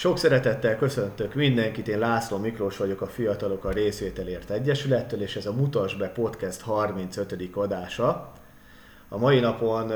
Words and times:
Sok 0.00 0.18
szeretettel 0.18 0.76
köszöntök 0.76 1.34
mindenkit, 1.34 1.88
én 1.88 1.98
László 1.98 2.38
Miklós 2.38 2.76
vagyok 2.76 3.00
a 3.00 3.06
Fiatalok 3.06 3.64
a 3.64 3.70
Részvételért 3.70 4.50
Egyesülettől, 4.50 5.22
és 5.22 5.36
ez 5.36 5.46
a 5.46 5.52
Mutas 5.52 5.96
be 5.96 6.08
podcast 6.08 6.60
35. 6.60 7.50
adása. 7.54 8.32
A 9.08 9.18
mai 9.18 9.40
napon 9.40 9.92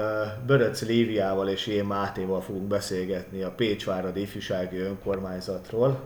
Böröc 0.47 0.83
Líviával 0.83 1.49
és 1.49 1.67
én 1.67 1.85
Mátéval 1.85 2.41
fogunk 2.41 2.67
beszélgetni 2.67 3.43
a 3.43 3.51
Pécsváradi 3.51 4.21
Ifjúsági 4.21 4.79
Önkormányzatról. 4.79 6.01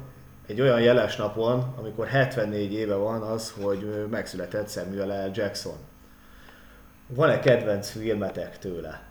Egy 0.47 0.61
olyan 0.61 0.81
jeles 0.81 1.17
napon, 1.17 1.75
amikor 1.79 2.07
74 2.07 2.73
éve 2.73 2.95
van 2.95 3.23
az, 3.23 3.55
hogy 3.63 4.07
megszületett 4.11 4.69
Samuel 4.69 5.27
L. 5.27 5.31
Jackson. 5.35 5.77
Van-e 7.07 7.39
kedvenc 7.39 7.91
filmetek 7.91 8.59
tőle? 8.59 9.08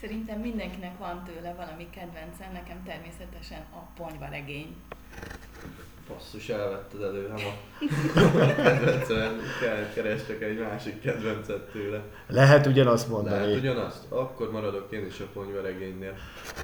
Szerintem 0.00 0.40
mindenkinek 0.40 0.98
van 0.98 1.24
tőle 1.24 1.54
valami 1.54 1.90
kedvence, 1.90 2.50
nekem 2.52 2.82
természetesen 2.84 3.58
a 3.72 4.02
ponyvaregény. 4.02 4.76
Basszus, 6.08 6.48
elvetted 6.48 7.02
előlem 7.02 7.36
a 7.36 7.54
kedvencet, 8.62 9.94
kerestek 9.94 10.42
egy 10.42 10.58
másik 10.58 11.00
kedvencet 11.00 11.70
tőle. 11.70 12.02
Lehet 12.26 12.66
ugyanazt 12.66 13.08
mondani. 13.08 13.36
Lehet 13.36 13.58
ugyanazt? 13.58 14.12
Akkor 14.12 14.50
maradok 14.50 14.92
én 14.92 15.06
is 15.06 15.20
a 15.20 15.26
ponyvaregénynél. 15.32 16.14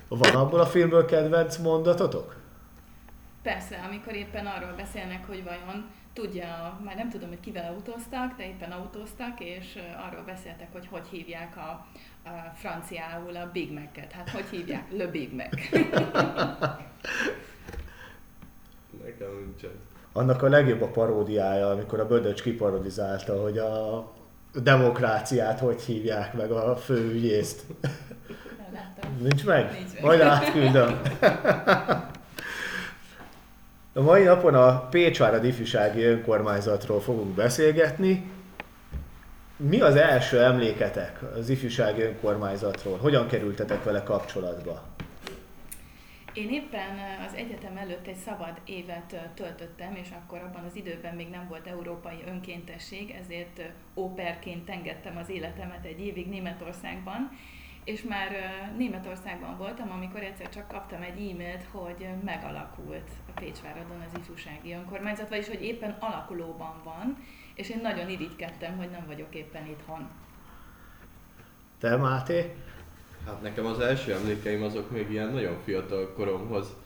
Van 0.08 0.34
abból 0.34 0.60
a 0.60 0.66
filmből 0.66 1.04
kedvenc 1.04 1.56
mondatotok? 1.56 2.36
Persze, 3.42 3.84
amikor 3.88 4.14
éppen 4.14 4.46
arról 4.46 4.72
beszélnek, 4.76 5.26
hogy 5.26 5.44
vajon 5.44 5.90
tudja, 6.16 6.80
már 6.84 6.96
nem 6.96 7.10
tudom, 7.10 7.28
hogy 7.28 7.40
kivel 7.40 7.72
autóztak, 7.72 8.36
de 8.36 8.46
éppen 8.46 8.70
autóztak, 8.70 9.40
és 9.40 9.78
arról 10.08 10.22
beszéltek, 10.22 10.68
hogy 10.72 10.86
hogy 10.90 11.06
hívják 11.10 11.56
a, 11.56 11.86
a 12.28 12.52
franciául 12.54 13.36
a 13.36 13.50
Big 13.52 13.72
Mac-et. 13.72 14.12
Hát 14.12 14.30
hogy 14.30 14.44
hívják? 14.50 14.92
Le 14.92 15.06
Big 15.06 15.34
Mac. 15.34 15.70
Nekem 19.04 19.28
nincsen. 19.44 19.70
Annak 20.12 20.42
a 20.42 20.48
legjobb 20.48 20.82
a 20.82 20.86
paródiája, 20.86 21.70
amikor 21.70 22.00
a 22.00 22.06
Bödöcs 22.06 22.42
kiparodizálta, 22.42 23.42
hogy 23.42 23.58
a 23.58 24.12
demokráciát 24.62 25.58
hogy 25.58 25.82
hívják 25.82 26.34
meg 26.34 26.50
a 26.50 26.76
főügyészt. 26.76 27.64
Nincs 29.20 29.44
meg? 29.44 29.72
Nincs 29.72 29.92
meg. 29.92 30.02
Majd 30.02 30.20
átküldöm. 30.20 31.00
A 33.96 34.02
mai 34.02 34.22
napon 34.22 34.54
a 34.54 34.80
Pécsvárad 34.80 35.44
ifjúsági 35.44 36.02
önkormányzatról 36.02 37.00
fogunk 37.00 37.34
beszélgetni. 37.34 38.30
Mi 39.56 39.80
az 39.80 39.96
első 39.96 40.42
emléketek 40.42 41.22
az 41.36 41.48
ifjúsági 41.48 42.02
önkormányzatról? 42.02 42.98
Hogyan 42.98 43.26
kerültetek 43.26 43.84
vele 43.84 44.02
kapcsolatba? 44.02 44.82
Én 46.32 46.50
éppen 46.50 46.98
az 47.28 47.34
egyetem 47.34 47.76
előtt 47.76 48.06
egy 48.06 48.16
szabad 48.26 48.60
évet 48.64 49.32
töltöttem, 49.34 49.94
és 49.94 50.08
akkor 50.22 50.38
abban 50.38 50.64
az 50.64 50.76
időben 50.76 51.14
még 51.14 51.28
nem 51.30 51.46
volt 51.48 51.66
európai 51.66 52.22
önkéntesség, 52.28 53.14
ezért 53.22 53.60
óperként 53.94 54.70
engedtem 54.70 55.16
az 55.16 55.30
életemet 55.30 55.84
egy 55.84 56.00
évig 56.00 56.28
Németországban, 56.28 57.30
és 57.86 58.02
már 58.02 58.30
Németországban 58.76 59.56
voltam, 59.56 59.90
amikor 59.90 60.22
egyszer 60.22 60.48
csak 60.48 60.68
kaptam 60.68 61.02
egy 61.02 61.30
e-mailt, 61.30 61.64
hogy 61.70 62.06
megalakult 62.24 63.10
a 63.34 63.40
Pécsváradon 63.40 64.04
az 64.06 64.18
ifjúsági 64.20 64.72
önkormányzat, 64.72 65.28
vagyis 65.28 65.48
hogy 65.48 65.62
éppen 65.62 65.96
alakulóban 66.00 66.80
van, 66.84 67.16
és 67.54 67.70
én 67.70 67.80
nagyon 67.82 68.08
irigykedtem, 68.08 68.76
hogy 68.76 68.90
nem 68.90 69.06
vagyok 69.06 69.34
éppen 69.34 69.66
itthon. 69.66 70.08
Te, 71.78 71.96
Máté? 71.96 72.54
Hát 73.26 73.42
nekem 73.42 73.66
az 73.66 73.80
első 73.80 74.12
emlékeim 74.12 74.62
azok 74.62 74.90
még 74.90 75.10
ilyen 75.10 75.32
nagyon 75.32 75.56
fiatal 75.64 76.12
koromhoz 76.12 76.76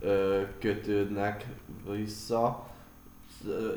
ö, 0.00 0.42
kötődnek 0.58 1.46
vissza. 1.90 2.66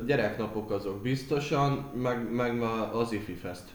Gyereknapok 0.06 0.70
azok 0.70 1.02
biztosan, 1.02 1.72
meg, 1.94 2.32
meg 2.32 2.62
az 2.92 3.12
IFI 3.12 3.34
Fest. 3.34 3.74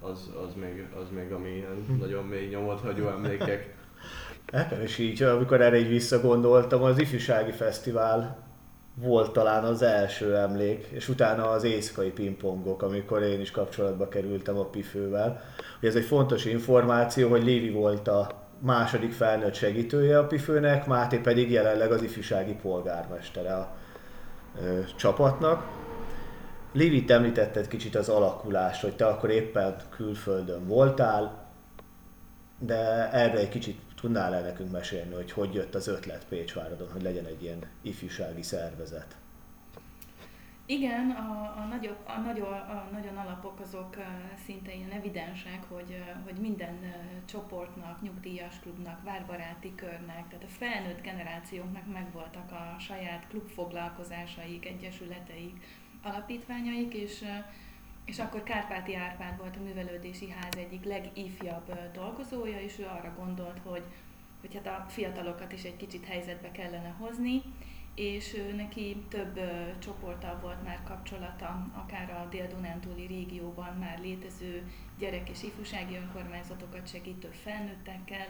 Az, 0.00 0.30
az, 0.46 0.54
még, 0.54 0.86
az 1.00 1.06
még 1.10 1.32
ami 1.32 1.48
ilyen 1.48 1.84
Hm. 1.86 2.00
nagyon 2.00 2.24
mély 2.24 2.46
nyomot 2.46 2.80
hagyó 2.80 3.08
emlékek. 3.08 3.74
Nekem 4.52 4.82
is 4.82 4.98
így, 4.98 5.22
amikor 5.22 5.60
erre 5.60 5.78
így 5.78 5.88
visszagondoltam, 5.88 6.82
az 6.82 6.98
ifjúsági 6.98 7.52
fesztivál 7.52 8.46
volt 8.94 9.32
talán 9.32 9.64
az 9.64 9.82
első 9.82 10.36
emlék, 10.36 10.86
és 10.90 11.08
utána 11.08 11.50
az 11.50 11.64
éjszakai 11.64 12.10
pingpongok, 12.10 12.82
amikor 12.82 13.22
én 13.22 13.40
is 13.40 13.50
kapcsolatba 13.50 14.08
kerültem 14.08 14.58
a 14.58 14.64
Pifővel. 14.64 15.40
Ugye 15.78 15.88
ez 15.88 15.94
egy 15.94 16.04
fontos 16.04 16.44
információ, 16.44 17.28
hogy 17.28 17.44
Lévi 17.44 17.70
volt 17.70 18.08
a 18.08 18.30
második 18.58 19.12
felnőtt 19.12 19.54
segítője 19.54 20.18
a 20.18 20.26
Pifőnek, 20.26 20.86
Máté 20.86 21.16
pedig 21.16 21.50
jelenleg 21.50 21.92
az 21.92 22.02
ifjúsági 22.02 22.54
polgármestere 22.54 23.54
a 23.54 23.76
ö, 24.62 24.80
csapatnak. 24.96 25.66
Lévi, 26.78 27.04
te 27.04 27.14
említetted 27.14 27.68
kicsit 27.68 27.94
az 27.94 28.08
alakulást, 28.08 28.82
hogy 28.82 28.96
te 28.96 29.06
akkor 29.06 29.30
éppen 29.30 29.76
külföldön 29.90 30.66
voltál, 30.66 31.46
de 32.58 33.10
erre 33.12 33.38
egy 33.38 33.48
kicsit 33.48 33.80
tudnál 34.00 34.34
el 34.34 34.42
nekünk 34.42 34.70
mesélni, 34.70 35.14
hogy 35.14 35.32
hogy 35.32 35.54
jött 35.54 35.74
az 35.74 35.88
ötlet 35.88 36.26
Pécsváradon, 36.28 36.92
hogy 36.92 37.02
legyen 37.02 37.24
egy 37.24 37.42
ilyen 37.42 37.58
ifjúsági 37.82 38.42
szervezet? 38.42 39.16
Igen, 40.66 41.10
a, 41.10 41.54
a, 41.60 41.66
nagyobb, 41.70 41.96
a, 42.06 42.18
nagyon, 42.18 42.52
a 42.52 42.88
nagyon 42.92 43.16
alapok 43.16 43.60
azok 43.60 43.96
szinte 44.44 44.74
ilyen 44.74 44.90
evidensek, 44.90 45.64
hogy, 45.68 46.02
hogy 46.24 46.40
minden 46.40 46.78
csoportnak, 47.24 48.02
nyugdíjas 48.02 48.60
klubnak, 48.60 49.04
várbaráti 49.04 49.74
körnek, 49.74 50.28
tehát 50.28 50.44
a 50.44 50.54
felnőtt 50.58 51.02
generációknak 51.02 51.92
megvoltak 51.92 52.50
a 52.50 52.78
saját 52.78 53.26
klubfoglalkozásaik, 53.28 54.66
egyesületeik, 54.66 55.64
alapítványaik, 56.02 56.94
és, 56.94 57.24
és 58.04 58.18
akkor 58.18 58.42
Kárpáti 58.42 58.94
Árpád 58.94 59.38
volt 59.38 59.56
a 59.56 59.62
művelődési 59.62 60.30
ház 60.30 60.56
egyik 60.56 60.84
legifjabb 60.84 61.92
dolgozója, 61.92 62.60
és 62.60 62.78
ő 62.78 62.84
arra 62.84 63.14
gondolt, 63.18 63.60
hogy, 63.64 63.82
hogy 64.40 64.54
hát 64.54 64.66
a 64.66 64.86
fiatalokat 64.88 65.52
is 65.52 65.62
egy 65.62 65.76
kicsit 65.76 66.04
helyzetbe 66.04 66.50
kellene 66.50 66.94
hozni, 66.98 67.42
és 67.94 68.42
neki 68.56 69.04
több 69.08 69.36
ö, 69.36 69.78
csoporttal 69.78 70.38
volt 70.42 70.64
már 70.64 70.82
kapcsolata, 70.84 71.66
akár 71.72 72.10
a 72.10 72.28
Dél-Dunántúli 72.30 73.06
régióban 73.06 73.76
már 73.76 74.00
létező 74.00 74.62
gyerek- 74.98 75.28
és 75.28 75.42
ifjúsági 75.42 75.96
önkormányzatokat 75.96 76.88
segítő 76.88 77.28
felnőttekkel, 77.42 78.26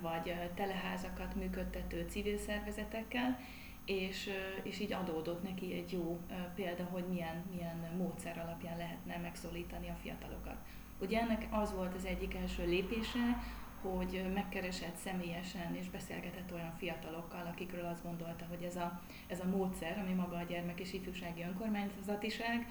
vagy 0.00 0.34
teleházakat 0.54 1.34
működtető 1.34 2.06
civil 2.08 2.38
szervezetekkel, 2.38 3.38
és, 3.86 4.30
és 4.62 4.80
így 4.80 4.92
adódott 4.92 5.42
neki 5.42 5.72
egy 5.72 5.92
jó 5.92 6.20
példa, 6.54 6.84
hogy 6.84 7.04
milyen, 7.08 7.44
milyen 7.50 7.94
módszer 7.96 8.38
alapján 8.38 8.76
lehetne 8.76 9.16
megszólítani 9.16 9.88
a 9.88 9.98
fiatalokat. 10.02 10.56
Ugye 10.98 11.20
ennek 11.20 11.46
az 11.50 11.72
volt 11.72 11.94
az 11.94 12.04
egyik 12.04 12.34
első 12.34 12.64
lépése, 12.64 13.42
hogy 13.80 14.24
megkeresett 14.34 14.96
személyesen 14.96 15.74
és 15.74 15.90
beszélgetett 15.90 16.52
olyan 16.52 16.72
fiatalokkal, 16.78 17.46
akikről 17.46 17.84
azt 17.84 18.02
gondolta, 18.02 18.44
hogy 18.48 18.62
ez 18.62 18.76
a, 18.76 19.00
ez 19.26 19.40
a 19.40 19.48
módszer, 19.56 19.98
ami 19.98 20.14
maga 20.14 20.36
a 20.36 20.42
gyermek 20.48 20.80
és 20.80 20.92
ifjúsági 20.92 21.42
önkormányzatiság 21.42 22.66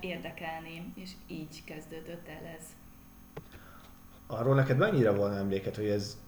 érdekelni, 0.00 0.92
és 0.94 1.10
így 1.26 1.64
kezdődött 1.64 2.28
el 2.28 2.44
ez. 2.58 2.64
Arról 4.26 4.54
neked 4.54 4.76
mennyire 4.76 5.10
van 5.10 5.36
emléket, 5.36 5.76
hogy 5.76 5.88
ez 5.88 6.23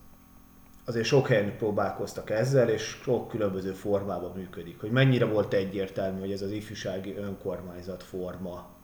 azért 0.86 1.06
sok 1.06 1.26
helyen 1.28 1.56
próbálkoztak 1.56 2.30
ezzel, 2.30 2.68
és 2.68 2.82
sok 2.82 3.28
különböző 3.28 3.72
formában 3.72 4.32
működik. 4.36 4.80
Hogy 4.80 4.90
mennyire 4.90 5.24
volt 5.24 5.52
egyértelmű, 5.52 6.20
hogy 6.20 6.32
ez 6.32 6.42
az 6.42 6.50
ifjúsági 6.50 7.16
önkormányzat 7.16 8.02
forma 8.02 8.74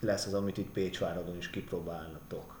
lesz 0.00 0.26
az, 0.26 0.34
amit 0.34 0.58
itt 0.58 0.70
Pécsváradon 0.70 1.36
is 1.36 1.50
kipróbálnatok. 1.50 2.60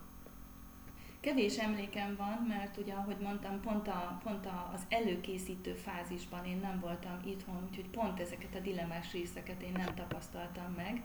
Kevés 1.20 1.58
emlékem 1.58 2.16
van, 2.16 2.46
mert 2.48 2.76
ugye, 2.76 2.92
ahogy 2.92 3.16
mondtam, 3.20 3.60
pont, 3.60 3.88
a, 3.88 4.20
pont 4.24 4.46
a, 4.46 4.70
az 4.74 4.80
előkészítő 4.88 5.72
fázisban 5.72 6.44
én 6.44 6.58
nem 6.62 6.78
voltam 6.80 7.20
itthon, 7.24 7.66
úgyhogy 7.68 7.88
pont 7.88 8.20
ezeket 8.20 8.54
a 8.54 8.60
dilemmás 8.60 9.12
részeket 9.12 9.62
én 9.62 9.72
nem 9.72 9.94
tapasztaltam 9.94 10.72
meg. 10.76 11.02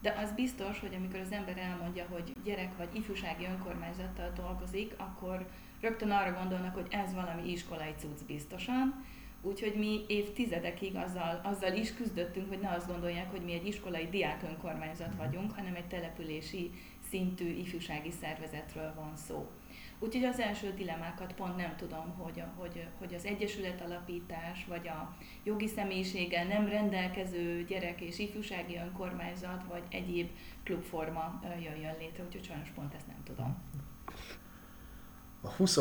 De 0.00 0.16
az 0.22 0.32
biztos, 0.32 0.80
hogy 0.80 0.94
amikor 0.94 1.20
az 1.20 1.32
ember 1.32 1.58
elmondja, 1.58 2.06
hogy 2.10 2.32
gyerek 2.44 2.76
vagy 2.76 2.88
ifjúsági 2.92 3.44
önkormányzattal 3.44 4.32
dolgozik, 4.36 4.94
akkor 4.96 5.46
rögtön 5.80 6.10
arra 6.10 6.32
gondolnak, 6.32 6.74
hogy 6.74 6.86
ez 6.90 7.14
valami 7.14 7.50
iskolai 7.50 7.94
cucc 7.98 8.26
biztosan. 8.26 9.04
Úgyhogy 9.42 9.74
mi 9.74 10.04
évtizedekig 10.06 10.96
azzal, 10.96 11.40
azzal 11.44 11.72
is 11.72 11.94
küzdöttünk, 11.94 12.48
hogy 12.48 12.60
ne 12.60 12.70
azt 12.70 12.86
gondolják, 12.86 13.30
hogy 13.30 13.40
mi 13.40 13.52
egy 13.52 13.66
iskolai 13.66 14.08
diák 14.08 14.42
önkormányzat 14.42 15.14
vagyunk, 15.16 15.52
hanem 15.52 15.74
egy 15.74 15.86
települési 15.86 16.70
szintű 17.08 17.48
ifjúsági 17.48 18.10
szervezetről 18.20 18.92
van 18.94 19.16
szó. 19.16 19.50
Úgyhogy 20.02 20.24
az 20.24 20.38
első 20.40 20.72
dilemákat 20.76 21.32
pont 21.32 21.56
nem 21.56 21.74
tudom, 21.76 22.14
hogy, 22.18 22.42
hogy, 22.56 22.86
hogy 22.98 23.14
az 23.14 23.24
egyesület 23.24 23.80
alapítás, 23.80 24.66
vagy 24.68 24.88
a 24.88 25.16
jogi 25.44 25.66
személyiséggel 25.66 26.44
nem 26.44 26.68
rendelkező 26.68 27.64
gyerek 27.64 28.00
és 28.00 28.18
ifjúsági 28.18 28.76
önkormányzat, 28.76 29.64
vagy 29.68 29.82
egyéb 29.88 30.30
klubforma 30.64 31.40
jöjjön 31.42 31.94
létre, 31.98 32.24
úgyhogy 32.24 32.44
sajnos 32.44 32.68
pont 32.68 32.94
ezt 32.94 33.06
nem 33.06 33.22
tudom. 33.24 33.56
a 35.42 35.48
20, 35.56 35.78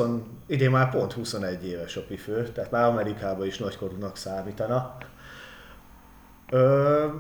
idén 0.48 0.71
már 0.71 0.89
pont 0.89 1.13
21 1.13 1.66
éves 1.68 1.95
a 1.98 2.06
pifő, 2.06 2.44
tehát 2.44 2.71
már 2.71 2.86
Amerikában 2.86 3.45
is 3.45 3.57
nagykorúnak 3.57 4.18
számítana. 4.18 4.98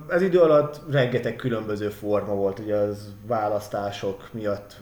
Ez 0.09 0.21
idő 0.21 0.39
alatt 0.39 0.91
rengeteg 0.91 1.35
különböző 1.35 1.89
forma 1.89 2.33
volt, 2.33 2.59
ugye 2.59 2.75
az 2.75 3.15
választások 3.25 4.33
miatt 4.33 4.81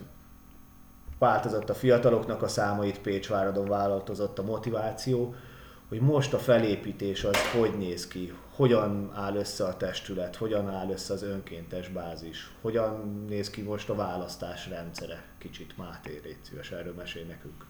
változott 1.18 1.70
a 1.70 1.74
fiataloknak 1.74 2.42
a 2.42 2.48
száma, 2.48 2.84
itt 2.84 3.00
Pécsváradon 3.00 3.68
változott 3.68 4.38
a 4.38 4.42
motiváció, 4.44 5.34
hogy 5.88 6.00
most 6.00 6.34
a 6.34 6.38
felépítés 6.38 7.24
az 7.24 7.50
hogy 7.52 7.78
néz 7.78 8.08
ki, 8.08 8.32
hogyan 8.54 9.12
áll 9.14 9.34
össze 9.34 9.64
a 9.64 9.76
testület, 9.76 10.36
hogyan 10.36 10.68
áll 10.68 10.90
össze 10.90 11.12
az 11.12 11.22
önkéntes 11.22 11.88
bázis, 11.88 12.50
hogyan 12.60 13.24
néz 13.28 13.50
ki 13.50 13.62
most 13.62 13.90
a 13.90 13.94
választás 13.94 14.68
rendszere. 14.68 15.22
Kicsit 15.38 15.76
Máté, 15.76 16.20
légy 16.24 16.36
szíves, 16.42 16.70
erről 16.70 16.94
mesél 16.94 17.24
nekünk. 17.24 17.64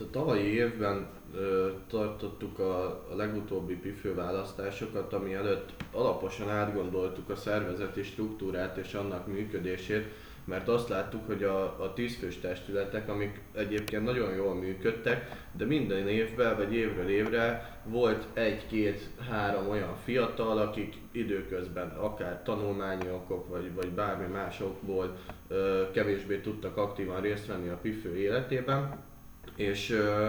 A 0.00 0.10
tavalyi 0.10 0.54
évben 0.54 1.06
ö, 1.34 1.70
tartottuk 1.88 2.58
a, 2.58 2.84
a 2.86 3.14
legutóbbi 3.16 3.74
pifő 3.74 4.14
választásokat, 4.14 5.12
ami 5.12 5.34
előtt 5.34 5.72
alaposan 5.92 6.50
átgondoltuk 6.50 7.30
a 7.30 7.36
szervezeti 7.36 8.02
struktúrát 8.02 8.76
és 8.76 8.94
annak 8.94 9.26
működését, 9.26 10.04
mert 10.44 10.68
azt 10.68 10.88
láttuk, 10.88 11.26
hogy 11.26 11.42
a, 11.42 11.82
a 11.82 11.92
tízfős 11.92 12.40
testületek, 12.40 13.08
amik 13.08 13.40
egyébként 13.54 14.04
nagyon 14.04 14.34
jól 14.34 14.54
működtek, 14.54 15.30
de 15.52 15.64
minden 15.64 16.08
évben, 16.08 16.56
vagy 16.56 16.74
évről 16.74 17.08
évre 17.08 17.78
volt 17.84 18.26
egy-két-három 18.32 19.68
olyan 19.68 19.96
fiatal, 20.04 20.58
akik 20.58 20.94
időközben 21.12 21.88
akár 21.88 22.42
tanulmányi 22.42 23.08
okok, 23.10 23.48
vagy, 23.48 23.74
vagy 23.74 23.88
bármi 23.88 24.26
másokból 24.26 25.16
ö, 25.48 25.82
kevésbé 25.92 26.40
tudtak 26.40 26.76
aktívan 26.76 27.20
részt 27.20 27.46
venni 27.46 27.68
a 27.68 27.78
pifő 27.82 28.16
életében, 28.16 29.02
és 29.56 29.90
ö, 29.90 30.28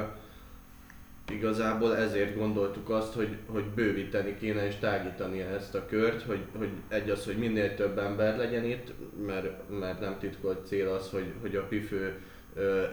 igazából 1.32 1.98
ezért 1.98 2.38
gondoltuk 2.38 2.90
azt, 2.90 3.14
hogy, 3.14 3.36
hogy 3.46 3.64
bővíteni 3.64 4.36
kéne 4.40 4.68
és 4.68 4.76
tágítani 4.76 5.42
ezt 5.42 5.76
a 5.76 5.86
kört, 5.86 6.22
hogy, 6.22 6.42
hogy 6.58 6.70
egy 6.88 7.10
az, 7.10 7.26
hogy 7.26 7.38
minél 7.38 7.76
több 7.76 7.98
ember 7.98 8.38
legyen 8.38 8.64
itt, 8.66 8.94
mert, 9.26 9.70
mert 9.80 10.00
nem 10.00 10.18
titkolt 10.20 10.68
cél 10.68 10.88
az, 10.88 11.10
hogy, 11.10 11.34
hogy 11.42 11.56
a 11.56 11.68
pifő 11.68 12.14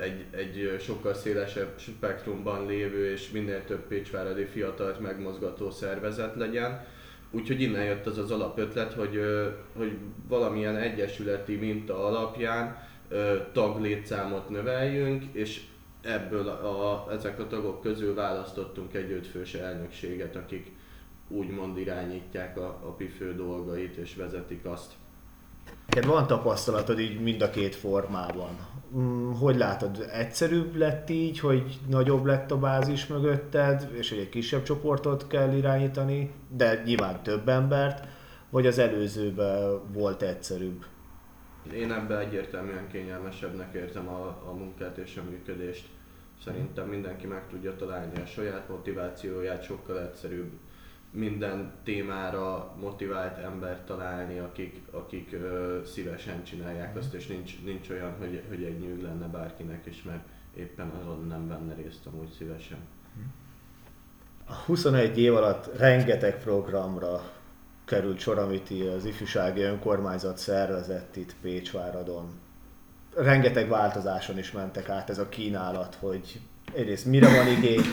egy, 0.00 0.24
egy 0.30 0.76
sokkal 0.80 1.14
szélesebb 1.14 1.78
spektrumban 1.78 2.66
lévő 2.66 3.10
és 3.10 3.30
minél 3.30 3.64
több 3.64 3.86
pécsváradi 3.86 4.44
fiatalt 4.44 5.00
megmozgató 5.00 5.70
szervezet 5.70 6.36
legyen. 6.36 6.84
Úgyhogy 7.30 7.60
innen 7.60 7.84
jött 7.84 8.06
az 8.06 8.18
az 8.18 8.30
alapötlet, 8.30 8.92
hogy, 8.92 9.20
hogy 9.76 9.92
valamilyen 10.28 10.76
egyesületi 10.76 11.56
minta 11.56 12.06
alapján 12.06 12.88
taglétszámot 13.52 14.48
növeljünk, 14.48 15.24
és 15.32 15.60
ebből 16.02 16.48
a, 16.48 16.92
a, 16.92 17.12
ezek 17.12 17.38
a 17.38 17.46
tagok 17.46 17.80
közül 17.80 18.14
választottunk 18.14 18.94
egy 18.94 19.10
ötfős 19.10 19.54
elnökséget, 19.54 20.36
akik 20.36 20.72
úgymond 21.28 21.78
irányítják 21.78 22.58
a, 22.58 22.66
a 22.66 22.94
PIFő 22.96 23.34
dolgait 23.34 23.96
és 23.96 24.14
vezetik 24.14 24.64
azt. 24.64 24.92
Neked 25.86 26.10
van 26.10 26.26
tapasztalatod 26.26 26.98
így 26.98 27.20
mind 27.20 27.42
a 27.42 27.50
két 27.50 27.74
formában. 27.74 28.58
Mm, 28.96 29.32
hogy 29.32 29.56
látod, 29.56 30.06
egyszerűbb 30.12 30.76
lett 30.76 31.10
így, 31.10 31.38
hogy 31.38 31.78
nagyobb 31.88 32.24
lett 32.24 32.50
a 32.50 32.58
bázis 32.58 33.06
mögötted, 33.06 33.90
és 33.92 34.08
hogy 34.08 34.18
egy 34.18 34.28
kisebb 34.28 34.62
csoportot 34.62 35.26
kell 35.26 35.56
irányítani, 35.56 36.32
de 36.48 36.82
nyilván 36.84 37.22
több 37.22 37.48
embert, 37.48 38.06
vagy 38.50 38.66
az 38.66 38.78
előzőben 38.78 39.80
volt 39.92 40.22
egyszerűbb? 40.22 40.84
Én 41.70 41.92
ebben 41.92 42.18
egyértelműen 42.18 42.88
kényelmesebbnek 42.88 43.74
értem 43.74 44.08
a, 44.08 44.26
a 44.48 44.52
munkát 44.52 44.96
és 44.96 45.16
a 45.16 45.30
működést. 45.30 45.88
Szerintem 46.44 46.88
mindenki 46.88 47.26
meg 47.26 47.48
tudja 47.48 47.76
találni 47.76 48.20
a 48.20 48.26
saját 48.26 48.68
motivációját, 48.68 49.64
sokkal 49.64 50.00
egyszerűbb 50.00 50.50
minden 51.10 51.72
témára 51.84 52.74
motivált 52.80 53.38
embert 53.38 53.86
találni, 53.86 54.38
akik, 54.38 54.80
akik 54.90 55.32
ö, 55.32 55.80
szívesen 55.84 56.44
csinálják 56.44 56.96
azt, 56.96 57.14
és 57.14 57.26
nincs, 57.26 57.62
nincs 57.64 57.90
olyan, 57.90 58.14
hogy, 58.18 58.42
hogy 58.48 58.62
egy 58.62 58.78
nyűg 58.78 59.02
lenne 59.02 59.26
bárkinek 59.26 59.86
is, 59.86 60.02
mert 60.02 60.24
éppen 60.54 60.88
azon 60.88 61.26
nem 61.26 61.48
venne 61.48 61.74
részt 61.74 62.06
amúgy 62.06 62.30
szívesen. 62.30 62.78
A 64.46 64.54
21 64.54 65.18
év 65.18 65.34
alatt 65.34 65.78
rengeteg 65.78 66.42
programra 66.42 67.20
került 67.92 68.18
sor, 68.18 68.38
amit 68.38 68.70
az 68.96 69.04
ifjúsági 69.04 69.60
önkormányzat 69.60 70.38
szervezett 70.38 71.16
itt 71.16 71.34
Pécsváradon. 71.42 72.40
Rengeteg 73.14 73.68
változáson 73.68 74.38
is 74.38 74.52
mentek 74.52 74.88
át 74.88 75.10
ez 75.10 75.18
a 75.18 75.28
kínálat, 75.28 75.94
hogy 76.00 76.40
egyrészt 76.74 77.04
mire 77.04 77.36
van 77.36 77.46
igény, 77.46 77.84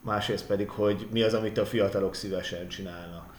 másrészt 0.00 0.46
pedig, 0.46 0.68
hogy 0.68 1.08
mi 1.10 1.22
az, 1.22 1.34
amit 1.34 1.58
a 1.58 1.66
fiatalok 1.66 2.14
szívesen 2.14 2.68
csinálnak. 2.68 3.34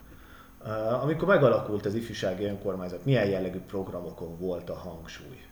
Amikor 1.01 1.27
megalakult 1.27 1.85
az 1.85 1.95
ifjúsági 1.95 2.43
önkormányzat, 2.43 3.05
milyen 3.05 3.27
jellegű 3.27 3.59
programokon 3.59 4.37
volt 4.37 4.69
a 4.69 4.75
hangsúly? 4.75 5.48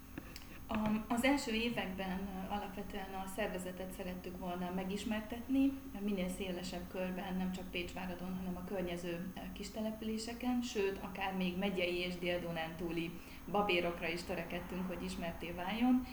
Az 1.08 1.24
első 1.24 1.52
években 1.52 2.28
alapvetően 2.50 3.14
a 3.14 3.28
szervezetet 3.36 3.92
szerettük 3.98 4.40
volna 4.40 4.72
megismertetni, 4.76 5.72
minél 6.00 6.30
szélesebb 6.30 6.88
körben, 6.92 7.38
nem 7.38 7.52
csak 7.52 7.72
Pécsváradon, 7.72 8.36
hanem 8.38 8.56
a 8.56 8.68
környező 8.68 9.34
kis 9.54 9.70
településeken, 9.72 10.62
sőt, 10.62 10.98
akár 11.02 11.34
még 11.34 11.58
megyei 11.58 11.98
és 11.98 12.18
dél 12.18 12.40
túli 12.78 13.12
babérokra 13.52 14.08
is 14.08 14.24
törekedtünk, 14.24 14.88
hogy 14.88 15.04
ismerté 15.04 15.52
váljon. 15.52 16.08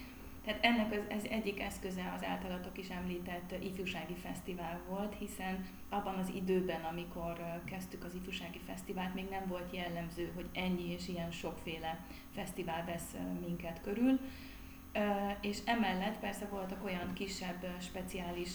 Tehát 0.45 0.65
ennek 0.65 0.93
az, 0.93 0.99
ez 1.09 1.25
egyik 1.25 1.61
eszköze 1.61 2.13
az 2.17 2.25
általatok 2.25 2.79
is 2.79 2.89
említett 2.89 3.55
ifjúsági 3.63 4.15
fesztivál 4.15 4.81
volt, 4.89 5.15
hiszen 5.19 5.67
abban 5.89 6.15
az 6.15 6.31
időben, 6.35 6.85
amikor 6.85 7.61
kezdtük 7.65 8.05
az 8.05 8.15
ifjúsági 8.15 8.61
fesztivált, 8.67 9.15
még 9.15 9.29
nem 9.31 9.47
volt 9.47 9.73
jellemző, 9.75 10.33
hogy 10.35 10.49
ennyi 10.53 10.93
és 10.93 11.09
ilyen 11.09 11.31
sokféle 11.31 12.05
fesztivál 12.35 12.85
vesz 12.85 13.15
minket 13.41 13.81
körül. 13.81 14.21
És 15.41 15.59
emellett 15.65 16.19
persze 16.19 16.47
voltak 16.47 16.85
olyan 16.85 17.13
kisebb, 17.13 17.67
speciális 17.81 18.51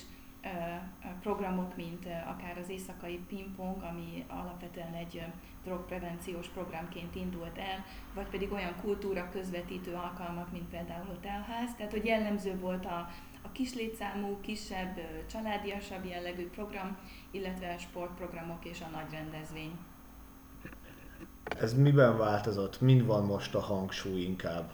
programok, 1.21 1.75
mint 1.75 2.05
akár 2.05 2.57
az 2.61 2.69
éjszakai 2.69 3.19
pingpong, 3.27 3.83
ami 3.83 4.25
alapvetően 4.27 4.93
egy 4.93 5.23
drogprevenciós 5.63 6.47
programként 6.47 7.15
indult 7.15 7.57
el, 7.57 7.85
vagy 8.13 8.25
pedig 8.25 8.51
olyan 8.51 8.75
kultúra 8.81 9.29
közvetítő 9.31 9.93
alkalmak, 9.93 10.51
mint 10.51 10.69
például 10.69 11.05
Hotelház. 11.05 11.75
Tehát, 11.77 11.91
hogy 11.91 12.05
jellemző 12.05 12.59
volt 12.59 12.85
a, 12.85 13.09
a 13.41 13.51
kis 13.51 13.75
létszámú, 13.75 14.37
kisebb, 14.41 14.99
családiasabb 15.31 16.05
jellegű 16.05 16.49
program, 16.49 16.97
illetve 17.31 17.73
a 17.73 17.77
sportprogramok 17.77 18.65
és 18.65 18.81
a 18.81 18.89
nagy 18.95 19.11
rendezvény. 19.11 19.77
Ez 21.59 21.73
miben 21.73 22.17
változott? 22.17 22.81
Mind 22.81 23.05
van 23.05 23.25
most 23.25 23.55
a 23.55 23.59
hangsúly 23.59 24.21
inkább? 24.21 24.71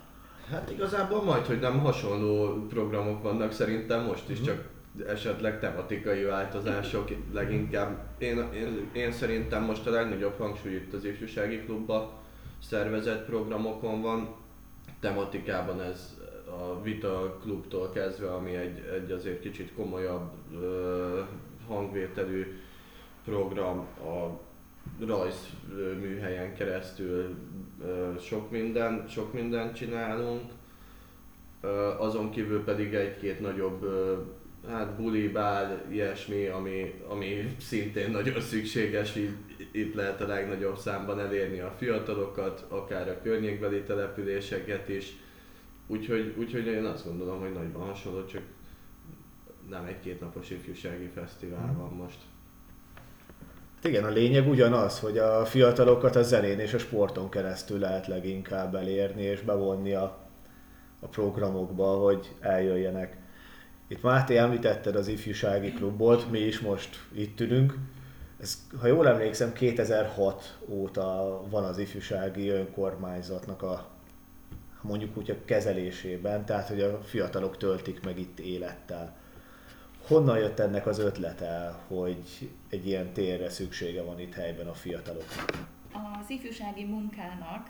Hát 0.51 0.72
igazából 0.72 1.24
majd, 1.24 1.45
hogy 1.45 1.60
nem 1.60 1.79
hasonló 1.79 2.65
programok 2.67 3.24
vannak 3.24 3.51
szerintem 3.51 4.03
most 4.03 4.29
is, 4.29 4.39
uh-huh. 4.39 4.55
csak 4.55 4.75
esetleg 5.07 5.59
tematikai 5.59 6.23
változások 6.23 7.09
leginkább. 7.33 8.03
Én, 8.17 8.51
én, 8.53 8.89
én 8.93 9.11
szerintem 9.11 9.63
most 9.63 9.87
a 9.87 9.91
legnagyobb 9.91 10.37
hangsúly 10.37 10.73
itt 10.73 10.93
az 10.93 11.05
ifjúsági 11.05 11.57
klubba 11.57 12.13
szervezett 12.61 13.25
programokon 13.25 14.01
van. 14.01 14.35
Tematikában 14.99 15.81
ez 15.81 16.17
a 16.49 16.81
Vita 16.81 17.37
klubtól 17.41 17.89
kezdve, 17.89 18.33
ami 18.33 18.55
egy, 18.55 18.83
egy 18.93 19.11
azért 19.11 19.39
kicsit 19.39 19.73
komolyabb 19.73 20.31
ö, 20.61 21.21
hangvételű 21.67 22.59
program, 23.25 23.77
a 23.79 24.39
rajz 25.05 25.49
műhelyen 25.99 26.53
keresztül 26.53 27.35
ö, 27.85 28.11
sok 28.19 28.51
minden, 28.51 29.05
sok 29.07 29.33
mindent 29.33 29.75
csinálunk. 29.75 30.51
Ö, 31.61 31.67
azon 31.97 32.31
kívül 32.31 32.63
pedig 32.63 32.93
egy-két 32.93 33.39
nagyobb 33.39 33.83
ö, 33.83 34.17
hát 34.69 34.95
buli, 34.95 35.27
bál, 35.27 35.81
ilyesmi, 35.91 36.48
ami, 36.48 36.93
ami 37.07 37.55
szintén 37.60 38.12
nagyon 38.12 38.41
szükséges, 38.41 39.15
így 39.15 39.31
itt 39.72 39.93
lehet 39.93 40.22
a 40.22 40.27
legnagyobb 40.27 40.77
számban 40.77 41.19
elérni 41.19 41.60
a 41.60 41.75
fiatalokat, 41.77 42.65
akár 42.69 43.10
a 43.10 43.22
környékbeli 43.22 43.81
településeket 43.81 44.89
is. 44.89 45.13
Úgyhogy, 45.88 46.34
úgyhogy 46.38 46.65
én 46.65 46.84
azt 46.84 47.05
gondolom, 47.05 47.39
hogy 47.39 47.53
nagyban 47.53 47.88
hasonló, 47.88 48.25
csak 48.25 48.41
nem 49.69 49.86
egy 49.86 50.00
kétnapos 50.00 50.50
ifjúsági 50.50 51.10
fesztivál 51.15 51.75
van 51.77 51.93
most. 51.93 52.17
Igen, 53.84 54.03
a 54.03 54.10
lényeg 54.10 54.48
ugyanaz, 54.48 55.00
hogy 55.00 55.17
a 55.17 55.45
fiatalokat 55.45 56.15
a 56.15 56.22
zenén 56.22 56.60
és 56.60 56.74
a 56.74 56.77
sporton 56.77 57.29
keresztül 57.29 57.79
lehet 57.79 58.07
leginkább 58.07 58.75
elérni 58.75 59.22
és 59.22 59.41
bevonni 59.41 59.93
a, 59.93 60.17
a 61.00 61.07
programokba, 61.07 61.86
hogy 61.86 62.36
eljöjjenek. 62.39 63.17
Itt 63.87 64.01
Máté 64.01 64.37
említetted 64.37 64.95
az 64.95 65.07
ifjúsági 65.07 65.71
klubot, 65.71 66.31
mi 66.31 66.39
is 66.39 66.59
most 66.59 67.07
itt 67.11 67.39
ülünk. 67.39 67.77
Ez, 68.41 68.67
ha 68.79 68.87
jól 68.87 69.07
emlékszem, 69.07 69.53
2006 69.53 70.57
óta 70.67 71.41
van 71.49 71.63
az 71.63 71.77
ifjúsági 71.77 72.49
önkormányzatnak 72.49 73.61
a 73.61 73.93
mondjuk 74.81 75.17
úgy 75.17 75.31
a 75.31 75.45
kezelésében, 75.45 76.45
tehát 76.45 76.67
hogy 76.67 76.81
a 76.81 77.01
fiatalok 77.01 77.57
töltik 77.57 78.03
meg 78.03 78.19
itt 78.19 78.39
élettel. 78.39 79.15
Honnan 80.07 80.37
jött 80.37 80.59
ennek 80.59 80.87
az 80.87 80.99
ötlete, 80.99 81.79
hogy 81.87 82.49
egy 82.69 82.87
ilyen 82.87 83.13
térre 83.13 83.49
szüksége 83.49 84.03
van 84.03 84.19
itt 84.19 84.33
helyben 84.33 84.67
a 84.67 84.73
fiataloknak? 84.73 85.67
Az 86.21 86.29
ifjúsági 86.29 86.83
munkának 86.83 87.69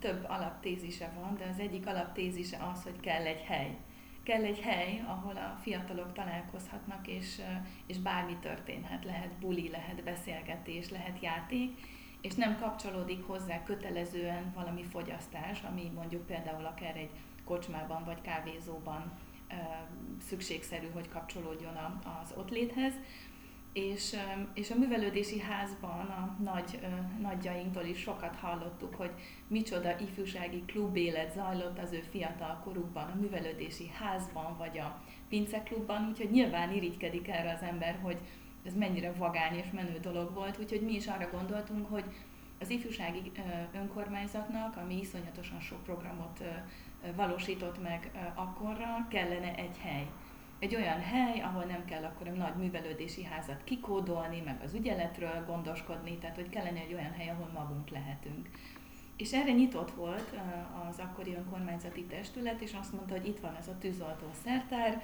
több 0.00 0.24
alaptézise 0.28 1.12
van, 1.20 1.36
de 1.38 1.48
az 1.52 1.58
egyik 1.58 1.86
alaptézise 1.86 2.70
az, 2.72 2.82
hogy 2.82 3.00
kell 3.00 3.24
egy 3.24 3.40
hely. 3.40 3.76
Kell 4.22 4.44
egy 4.44 4.60
hely, 4.60 5.02
ahol 5.06 5.36
a 5.36 5.58
fiatalok 5.62 6.12
találkozhatnak, 6.12 7.06
és, 7.06 7.40
és 7.86 7.98
bármi 7.98 8.36
történhet. 8.40 9.04
Lehet 9.04 9.32
buli, 9.40 9.68
lehet 9.68 10.04
beszélgetés, 10.04 10.90
lehet 10.90 11.20
játék, 11.20 11.80
és 12.20 12.34
nem 12.34 12.58
kapcsolódik 12.58 13.26
hozzá 13.26 13.62
kötelezően 13.62 14.52
valami 14.54 14.82
fogyasztás, 14.82 15.62
ami 15.62 15.90
mondjuk 15.94 16.26
például 16.26 16.64
akár 16.64 16.96
egy 16.96 17.10
kocsmában 17.44 18.04
vagy 18.04 18.20
kávézóban 18.20 19.12
szükségszerű, 20.20 20.86
hogy 20.92 21.08
kapcsolódjon 21.08 21.76
az 22.22 22.32
ott 22.36 22.50
léthez, 22.50 22.92
és, 23.72 24.16
és 24.54 24.70
a 24.70 24.78
művelődési 24.78 25.40
házban 25.40 26.06
a 26.06 26.36
nagy, 26.42 26.78
nagyjainktól 27.20 27.84
is 27.84 27.98
sokat 27.98 28.36
hallottuk, 28.36 28.94
hogy 28.94 29.10
micsoda 29.46 29.98
ifjúsági 29.98 30.62
klubélet 30.66 31.32
zajlott 31.32 31.78
az 31.78 31.92
ő 31.92 32.02
fiatal 32.10 32.60
korukban, 32.64 33.10
a 33.10 33.20
művelődési 33.20 33.90
házban 33.98 34.56
vagy 34.58 34.78
a 34.78 35.02
pinceklubban, 35.28 36.08
úgyhogy 36.08 36.30
nyilván 36.30 36.72
irigykedik 36.72 37.28
erre 37.28 37.52
az 37.52 37.62
ember, 37.62 37.98
hogy 38.02 38.18
ez 38.64 38.74
mennyire 38.74 39.12
vagány 39.12 39.56
és 39.56 39.70
menő 39.72 39.98
dolog 39.98 40.34
volt, 40.34 40.58
úgyhogy 40.58 40.80
mi 40.80 40.94
is 40.94 41.06
arra 41.06 41.30
gondoltunk, 41.30 41.90
hogy 41.90 42.04
az 42.60 42.70
ifjúsági 42.70 43.32
önkormányzatnak, 43.74 44.76
ami 44.76 44.98
iszonyatosan 44.98 45.60
sok 45.60 45.82
programot 45.82 46.44
valósított 47.16 47.82
meg 47.82 48.10
akkorra, 48.34 49.06
kellene 49.10 49.54
egy 49.54 49.76
hely 49.78 50.06
egy 50.62 50.74
olyan 50.74 51.00
hely, 51.00 51.40
ahol 51.40 51.64
nem 51.64 51.84
kell 51.84 52.04
akkor 52.04 52.28
a 52.28 52.30
nagy 52.30 52.54
művelődési 52.54 53.24
házat 53.24 53.64
kikódolni, 53.64 54.40
meg 54.44 54.60
az 54.64 54.74
ügyeletről 54.74 55.44
gondoskodni, 55.46 56.18
tehát 56.18 56.36
hogy 56.36 56.48
kellene 56.48 56.80
egy 56.80 56.94
olyan 56.94 57.12
hely, 57.12 57.28
ahol 57.28 57.50
magunk 57.54 57.88
lehetünk. 57.88 58.48
És 59.16 59.32
erre 59.32 59.52
nyitott 59.52 59.90
volt 59.90 60.34
az 60.88 60.98
akkori 60.98 61.34
önkormányzati 61.34 62.04
testület, 62.04 62.60
és 62.60 62.72
azt 62.80 62.92
mondta, 62.92 63.14
hogy 63.14 63.26
itt 63.26 63.40
van 63.40 63.56
ez 63.56 63.68
a 63.68 63.78
tűzoltó 63.78 64.26
szertár, 64.44 65.02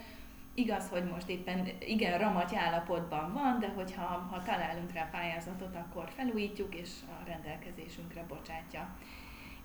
igaz, 0.54 0.88
hogy 0.88 1.04
most 1.04 1.28
éppen 1.28 1.68
igen 1.78 2.18
ramaty 2.18 2.56
állapotban 2.56 3.32
van, 3.32 3.58
de 3.60 3.68
hogyha 3.68 4.04
ha 4.04 4.42
találunk 4.42 4.92
rá 4.92 5.08
pályázatot, 5.10 5.76
akkor 5.76 6.08
felújítjuk, 6.16 6.74
és 6.74 6.90
a 7.06 7.24
rendelkezésünkre 7.26 8.24
bocsátja. 8.28 8.96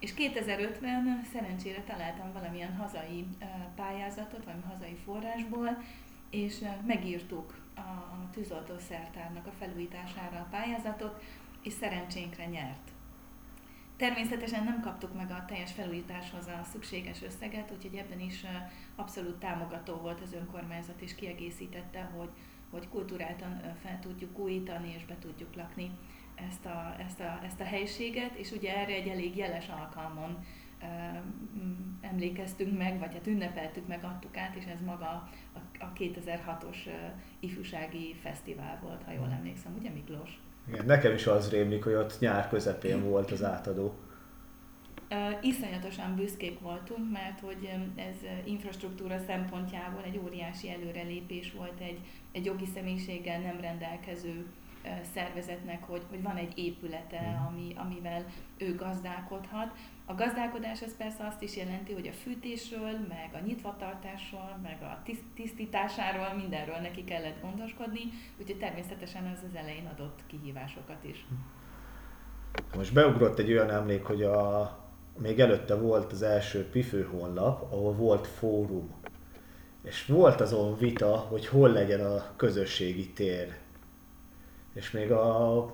És 0.03 0.13
2050 0.13 1.23
szerencsére 1.33 1.81
találtam 1.81 2.33
valamilyen 2.33 2.75
hazai 2.75 3.27
pályázatot, 3.75 4.43
valami 4.43 4.63
hazai 4.69 4.95
forrásból, 5.05 5.83
és 6.29 6.59
megírtuk 6.85 7.57
a 7.75 8.29
tűzoltó 8.31 8.73
szertárnak 8.77 9.47
a 9.47 9.51
felújítására 9.59 10.37
a 10.39 10.47
pályázatot, 10.51 11.23
és 11.61 11.73
szerencsénkre 11.73 12.45
nyert. 12.45 12.91
Természetesen 13.97 14.63
nem 14.63 14.81
kaptuk 14.81 15.13
meg 15.15 15.31
a 15.31 15.45
teljes 15.47 15.71
felújításhoz 15.71 16.47
a 16.47 16.63
szükséges 16.71 17.21
összeget, 17.21 17.71
úgyhogy 17.75 17.95
ebben 17.95 18.19
is 18.19 18.45
abszolút 18.95 19.39
támogató 19.39 19.95
volt 19.95 20.21
az 20.21 20.33
önkormányzat, 20.33 21.01
és 21.01 21.15
kiegészítette, 21.15 22.01
hogy, 22.01 22.29
hogy 22.69 22.89
kultúráltan 22.89 23.61
fel 23.83 23.99
tudjuk 23.99 24.39
újítani, 24.39 24.93
és 24.95 25.05
be 25.05 25.15
tudjuk 25.19 25.55
lakni 25.55 25.91
ezt 26.35 26.65
a, 26.65 26.95
ezt, 27.05 27.19
a, 27.19 27.39
ezt 27.45 27.59
a 27.59 27.63
helyiséget, 27.63 28.35
és 28.35 28.51
ugye 28.51 28.77
erre 28.77 28.93
egy 28.93 29.07
elég 29.07 29.37
jeles 29.37 29.67
alkalmon 29.67 30.37
emlékeztünk 32.01 32.77
meg, 32.77 32.99
vagy 32.99 33.13
hát 33.13 33.27
ünnepeltük 33.27 33.87
meg, 33.87 34.03
adtuk 34.03 34.37
át, 34.37 34.55
és 34.55 34.65
ez 34.65 34.81
maga 34.85 35.29
a, 35.53 35.59
a 35.79 35.93
2006-os 35.95 36.77
ifjúsági 37.39 38.15
fesztivál 38.21 38.79
volt, 38.83 39.03
ha 39.03 39.11
jól 39.11 39.29
emlékszem, 39.37 39.75
ugye 39.79 39.89
Miklós? 39.89 40.39
Igen, 40.67 40.85
nekem 40.85 41.13
is 41.13 41.27
az 41.27 41.49
rémlik, 41.49 41.83
hogy 41.83 41.93
ott 41.93 42.19
nyár 42.19 42.49
közepén 42.49 43.03
volt 43.09 43.31
az 43.31 43.43
átadó. 43.43 43.97
Iszonyatosan 45.41 46.15
büszkék 46.15 46.59
voltunk, 46.59 47.11
mert 47.11 47.39
hogy 47.39 47.69
ez 47.95 48.15
infrastruktúra 48.45 49.19
szempontjából 49.27 50.03
egy 50.03 50.17
óriási 50.17 50.69
előrelépés 50.69 51.51
volt 51.51 51.79
egy, 51.79 51.99
egy 52.31 52.45
jogi 52.45 52.65
személyiséggel 52.73 53.39
nem 53.39 53.59
rendelkező 53.61 54.45
szervezetnek, 55.13 55.83
hogy, 55.83 56.01
hogy 56.09 56.21
van 56.21 56.35
egy 56.35 56.57
épülete, 56.57 57.17
hmm. 57.17 57.45
ami, 57.47 57.73
amivel 57.75 58.25
ő 58.57 58.75
gazdálkodhat. 58.75 59.71
A 60.05 60.15
gazdálkodás 60.15 60.81
az 60.81 60.97
persze 60.97 61.25
azt 61.25 61.41
is 61.41 61.55
jelenti, 61.55 61.93
hogy 61.93 62.07
a 62.07 62.11
fűtésről, 62.11 62.91
meg 63.09 63.29
a 63.33 63.45
nyitvatartásról, 63.45 64.59
meg 64.63 64.77
a 64.81 65.01
tisztításáról, 65.35 66.33
mindenről 66.35 66.77
neki 66.77 67.03
kellett 67.03 67.41
gondoskodni, 67.41 68.01
úgyhogy 68.39 68.57
természetesen 68.57 69.25
ez 69.25 69.39
az 69.49 69.55
elején 69.55 69.85
adott 69.85 70.19
kihívásokat 70.27 71.03
is. 71.03 71.25
Most 72.75 72.93
beugrott 72.93 73.39
egy 73.39 73.51
olyan 73.51 73.69
emlék, 73.69 74.03
hogy 74.03 74.23
a, 74.23 74.77
még 75.17 75.39
előtte 75.39 75.75
volt 75.75 76.11
az 76.11 76.21
első 76.21 76.69
Pifő 76.69 77.03
honlap, 77.03 77.73
ahol 77.73 77.93
volt 77.93 78.27
fórum. 78.27 78.93
És 79.83 80.05
volt 80.05 80.41
azon 80.41 80.77
vita, 80.77 81.15
hogy 81.15 81.47
hol 81.47 81.69
legyen 81.69 82.05
a 82.05 82.35
közösségi 82.35 83.09
tér 83.09 83.61
és 84.73 84.91
még 84.91 85.11
a 85.11 85.65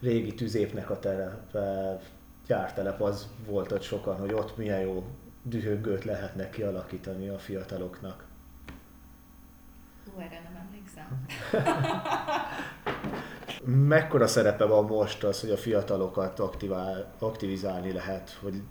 régi 0.00 0.34
tüzépnek 0.34 0.90
a 0.90 0.98
telepe, 0.98 1.98
gyártelep 2.46 3.00
az 3.00 3.28
volt 3.46 3.72
ott 3.72 3.82
sokan, 3.82 4.16
hogy 4.16 4.32
ott 4.32 4.56
milyen 4.56 4.80
jó 4.80 5.04
dühöngőt 5.42 6.04
lehetne 6.04 6.50
kialakítani 6.50 7.28
a 7.28 7.38
fiataloknak. 7.38 8.24
Hú, 10.04 10.20
erre 10.20 10.42
nem 10.42 10.66
emlékszem. 10.66 11.26
Mekkora 13.88 14.26
szerepe 14.26 14.64
van 14.64 14.84
most 14.84 15.24
az, 15.24 15.40
hogy 15.40 15.50
a 15.50 15.56
fiatalokat 15.56 16.38
aktivál, 16.38 17.14
aktivizálni 17.18 17.92
lehet, 17.92 18.38
hogy 18.42 18.62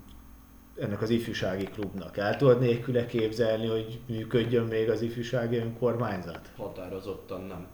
ennek 0.79 1.01
az 1.01 1.09
ifjúsági 1.09 1.63
klubnak. 1.63 2.17
El 2.17 2.37
tudod 2.37 2.59
nélküle 2.59 3.05
képzelni, 3.05 3.67
hogy 3.67 4.01
működjön 4.07 4.65
még 4.65 4.89
az 4.89 5.01
ifjúsági 5.01 5.57
önkormányzat? 5.57 6.51
Határozottan 6.57 7.41
nem 7.41 7.67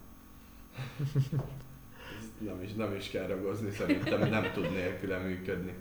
nem 2.38 2.62
is, 2.64 2.74
nem 2.74 2.96
is 2.96 3.10
kell 3.10 3.28
ragozni, 3.28 3.72
szerintem 3.72 4.30
nem 4.30 4.52
tud 4.54 4.72
nélküle 4.72 5.18
működni. 5.18 5.74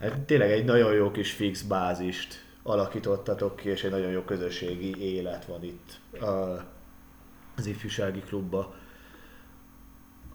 Hát 0.00 0.20
tényleg 0.20 0.50
egy 0.50 0.64
nagyon 0.64 0.92
jó 0.92 1.10
kis 1.10 1.32
fix 1.32 1.62
bázist 1.62 2.44
alakítottatok 2.62 3.56
ki, 3.56 3.68
és 3.68 3.84
egy 3.84 3.90
nagyon 3.90 4.10
jó 4.10 4.20
közösségi 4.20 5.14
élet 5.14 5.44
van 5.44 5.64
itt 5.64 6.00
az 7.56 7.66
ifjúsági 7.66 8.20
klubban. 8.20 8.66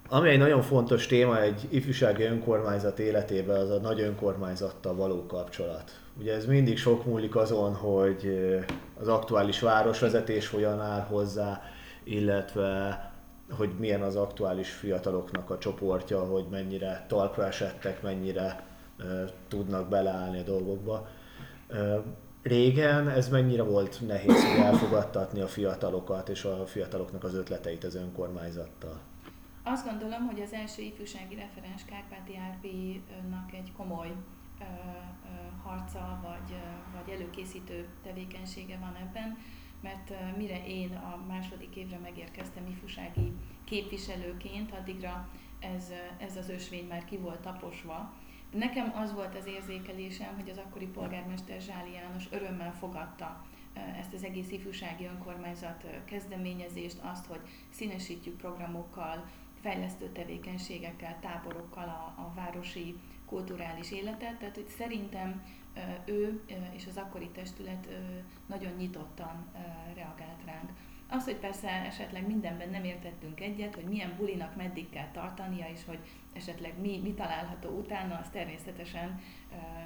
Ami 0.09 0.29
egy 0.29 0.37
nagyon 0.37 0.61
fontos 0.61 1.07
téma 1.07 1.41
egy 1.41 1.67
ifjúsági 1.69 2.23
önkormányzat 2.23 2.99
életében, 2.99 3.59
az 3.59 3.69
a 3.69 3.79
nagy 3.79 4.01
önkormányzattal 4.01 4.95
való 4.95 5.25
kapcsolat. 5.25 6.01
Ugye 6.19 6.33
ez 6.33 6.45
mindig 6.45 6.77
sok 6.77 7.05
múlik 7.05 7.35
azon, 7.35 7.73
hogy 7.73 8.49
az 8.99 9.07
aktuális 9.07 9.59
városvezetés 9.59 10.49
hogyan 10.49 10.81
áll 10.81 11.01
hozzá, 11.01 11.61
illetve 12.03 12.99
hogy 13.49 13.69
milyen 13.79 14.01
az 14.01 14.15
aktuális 14.15 14.71
fiataloknak 14.71 15.49
a 15.49 15.57
csoportja, 15.57 16.25
hogy 16.25 16.45
mennyire 16.49 17.05
talpra 17.07 17.45
esettek, 17.45 18.01
mennyire 18.01 18.65
tudnak 19.47 19.89
beleállni 19.89 20.39
a 20.39 20.43
dolgokba. 20.43 21.07
Régen 22.41 23.09
ez 23.09 23.29
mennyire 23.29 23.63
volt 23.63 24.07
nehéz, 24.07 24.45
hogy 24.45 24.59
elfogadtatni 24.59 25.41
a 25.41 25.47
fiatalokat 25.47 26.29
és 26.29 26.43
a 26.43 26.65
fiataloknak 26.65 27.23
az 27.23 27.33
ötleteit 27.33 27.83
az 27.83 27.95
önkormányzattal? 27.95 28.99
Azt 29.63 29.85
gondolom, 29.85 30.25
hogy 30.25 30.41
az 30.41 30.53
első 30.53 30.81
ifjúsági 30.81 31.35
referens 31.35 31.85
Kárpáti 31.85 32.31
RP-nak 32.31 33.53
egy 33.53 33.71
komoly 33.77 34.07
ö, 34.07 34.63
ö, 34.63 34.67
harca 35.63 36.19
vagy, 36.23 36.57
vagy 36.95 37.13
előkészítő 37.13 37.85
tevékenysége 38.03 38.77
van 38.79 38.95
ebben 38.95 39.37
mert 39.87 40.37
mire 40.37 40.65
én 40.65 40.91
a 40.95 41.23
második 41.27 41.75
évre 41.75 41.97
megérkeztem 41.97 42.67
ifjúsági 42.67 43.31
képviselőként, 43.63 44.71
addigra 44.71 45.29
ez, 45.59 45.91
ez 46.17 46.37
az 46.37 46.49
ösvény 46.49 46.87
már 46.87 47.05
ki 47.05 47.17
volt 47.17 47.39
taposva. 47.39 48.13
Nekem 48.51 48.93
az 48.95 49.13
volt 49.13 49.37
az 49.37 49.45
érzékelésem, 49.45 50.35
hogy 50.35 50.49
az 50.49 50.57
akkori 50.57 50.85
polgármester 50.85 51.61
Zsáli 51.61 51.91
János 51.93 52.23
örömmel 52.31 52.73
fogadta 52.73 53.45
ezt 53.99 54.13
az 54.13 54.23
egész 54.23 54.51
ifjúsági 54.51 55.05
önkormányzat 55.05 55.85
kezdeményezést, 56.05 56.99
azt, 57.01 57.25
hogy 57.25 57.39
színesítjük 57.69 58.37
programokkal, 58.37 59.29
fejlesztő 59.61 60.09
tevékenységekkel, 60.09 61.17
táborokkal 61.21 61.87
a, 61.87 62.21
a 62.21 62.33
városi 62.35 62.95
kulturális 63.25 63.91
életet. 63.91 64.37
Tehát, 64.37 64.55
hogy 64.55 64.67
szerintem 64.67 65.43
ő 66.05 66.41
és 66.71 66.85
az 66.87 66.97
akkori 66.97 67.29
testület 67.29 67.87
nagyon 68.45 68.71
nyitottan 68.77 69.45
reagált 69.93 70.43
ránk. 70.45 70.69
Az, 71.09 71.23
hogy 71.23 71.35
persze 71.35 71.69
esetleg 71.69 72.27
mindenben 72.27 72.69
nem 72.69 72.83
értettünk 72.83 73.41
egyet, 73.41 73.75
hogy 73.75 73.83
milyen 73.83 74.13
bulinak 74.17 74.55
meddig 74.55 74.89
kell 74.89 75.07
tartania, 75.11 75.65
és 75.73 75.85
hogy 75.85 75.99
esetleg 76.33 76.79
mi, 76.79 76.99
mi 77.03 77.13
található 77.13 77.69
utána, 77.69 78.17
az 78.17 78.29
természetesen 78.31 79.21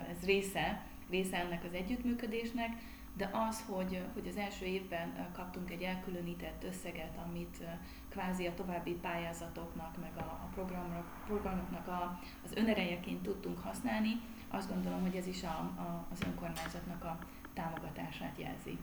ez 0.09 0.25
része, 0.25 0.85
része 1.09 1.37
ennek 1.37 1.63
az 1.63 1.73
együttműködésnek, 1.73 2.69
de 3.17 3.29
az, 3.33 3.63
hogy, 3.67 4.01
hogy 4.13 4.27
az 4.27 4.37
első 4.37 4.65
évben 4.65 5.29
kaptunk 5.33 5.71
egy 5.71 5.81
elkülönített 5.81 6.63
összeget, 6.63 7.17
amit 7.25 7.63
kvázi 8.09 8.47
a 8.47 8.53
további 8.53 8.91
pályázatoknak, 8.91 9.97
meg 10.01 10.11
a, 10.15 10.19
a 10.19 10.49
programok, 10.53 11.05
programoknak 11.25 11.87
a, 11.87 12.19
az 12.43 12.51
önerejeként 12.55 13.21
tudtunk 13.21 13.59
használni, 13.59 14.21
azt 14.51 14.69
gondolom, 14.69 15.01
hogy 15.01 15.15
ez 15.15 15.27
is 15.27 15.43
a, 15.43 15.81
a, 15.81 16.05
az 16.11 16.19
önkormányzatnak 16.25 17.03
a 17.03 17.17
támogatását 17.53 18.35
jelzi. 18.37 18.77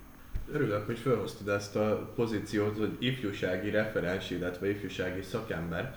Örülök, 0.52 0.86
hogy 0.86 0.98
felhoztad 0.98 1.48
ezt 1.48 1.76
a 1.76 2.12
pozíciót, 2.14 2.78
hogy 2.78 2.96
ifjúsági 2.98 3.70
referens, 3.70 4.30
illetve 4.30 4.70
ifjúsági 4.70 5.22
szakember. 5.22 5.96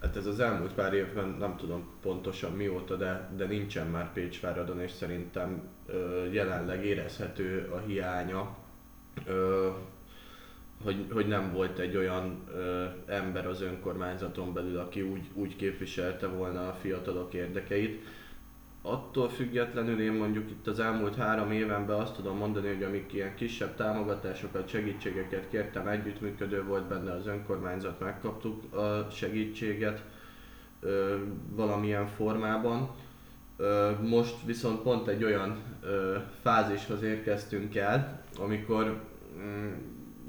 Hát 0.00 0.16
ez 0.16 0.26
az 0.26 0.40
elmúlt 0.40 0.72
pár 0.72 0.94
évben 0.94 1.28
nem 1.38 1.56
tudom 1.56 1.88
pontosan 2.02 2.52
mióta, 2.52 2.96
de, 2.96 3.30
de 3.36 3.46
nincsen 3.46 3.86
már 3.86 4.12
Pécsváradon, 4.12 4.80
és 4.80 4.90
szerintem 4.90 5.62
ö, 5.86 6.24
jelenleg 6.30 6.84
érezhető 6.84 7.70
a 7.72 7.78
hiánya, 7.78 8.56
ö, 9.26 9.70
hogy, 10.84 11.06
hogy 11.12 11.26
nem 11.26 11.52
volt 11.52 11.78
egy 11.78 11.96
olyan 11.96 12.42
ö, 12.54 12.84
ember 13.06 13.46
az 13.46 13.60
önkormányzaton 13.60 14.52
belül, 14.52 14.78
aki 14.78 15.02
úgy, 15.02 15.26
úgy 15.34 15.56
képviselte 15.56 16.26
volna 16.26 16.68
a 16.68 16.76
fiatalok 16.80 17.34
érdekeit 17.34 18.04
attól 18.82 19.28
függetlenül 19.28 20.00
én 20.00 20.12
mondjuk 20.12 20.50
itt 20.50 20.66
az 20.66 20.80
elmúlt 20.80 21.14
három 21.14 21.52
évenben 21.52 22.00
azt 22.00 22.14
tudom 22.14 22.36
mondani, 22.36 22.68
hogy 22.68 22.82
amik 22.82 23.12
ilyen 23.12 23.34
kisebb 23.34 23.76
támogatásokat, 23.76 24.68
segítségeket 24.68 25.48
kértem, 25.50 25.88
együttműködő 25.88 26.64
volt 26.64 26.84
benne 26.84 27.12
az 27.12 27.26
önkormányzat, 27.26 28.00
megkaptuk 28.00 28.74
a 28.74 29.10
segítséget 29.10 30.02
ö, 30.80 31.16
valamilyen 31.50 32.06
formában. 32.06 32.90
Ö, 33.56 33.90
most 34.02 34.34
viszont 34.44 34.82
pont 34.82 35.08
egy 35.08 35.24
olyan 35.24 35.56
ö, 35.82 36.16
fázishoz 36.42 37.02
érkeztünk 37.02 37.76
el, 37.76 38.22
amikor 38.38 39.00
mm, 39.38 39.72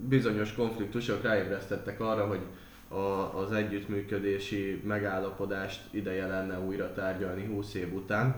bizonyos 0.08 0.54
konfliktusok 0.54 1.22
ráébresztettek 1.22 2.00
arra, 2.00 2.28
hogy 2.28 2.42
a, 2.90 3.38
az 3.40 3.52
együttműködési 3.52 4.82
megállapodást 4.86 5.82
ideje 5.92 6.28
lenne 6.28 6.60
újra 6.60 6.94
tárgyalni 6.94 7.46
20 7.46 7.74
év 7.74 7.94
után, 7.94 8.36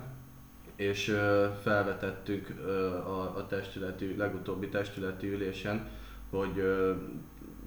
és 0.75 1.07
ö, 1.07 1.47
felvetettük 1.61 2.53
ö, 2.65 2.87
a, 2.95 3.37
a 3.37 3.47
testületi, 3.47 4.15
legutóbbi 4.17 4.69
testületi 4.69 5.27
ülésen, 5.27 5.87
hogy 6.29 6.59
ö, 6.59 6.93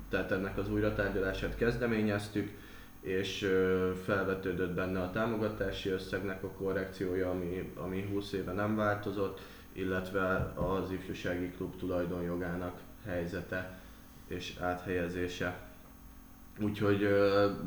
tehát 0.09 0.31
ennek 0.33 0.59
az 0.59 0.71
újratárgyalását 0.71 1.57
kezdeményeztük, 1.57 2.50
és 3.00 3.43
ö, 3.43 3.91
felvetődött 4.05 4.75
benne 4.75 5.00
a 5.00 5.11
támogatási 5.11 5.88
összegnek 5.88 6.43
a 6.43 6.49
korrekciója, 6.49 7.31
ami, 7.31 7.73
ami 7.76 8.09
20 8.12 8.33
éve 8.33 8.53
nem 8.53 8.76
változott, 8.76 9.41
illetve 9.73 10.53
az 10.55 10.91
ifjúsági 10.91 11.50
klub 11.50 11.76
tulajdonjogának 11.76 12.81
helyzete 13.05 13.79
és 14.26 14.57
áthelyezése. 14.61 15.74
Úgyhogy 16.61 17.08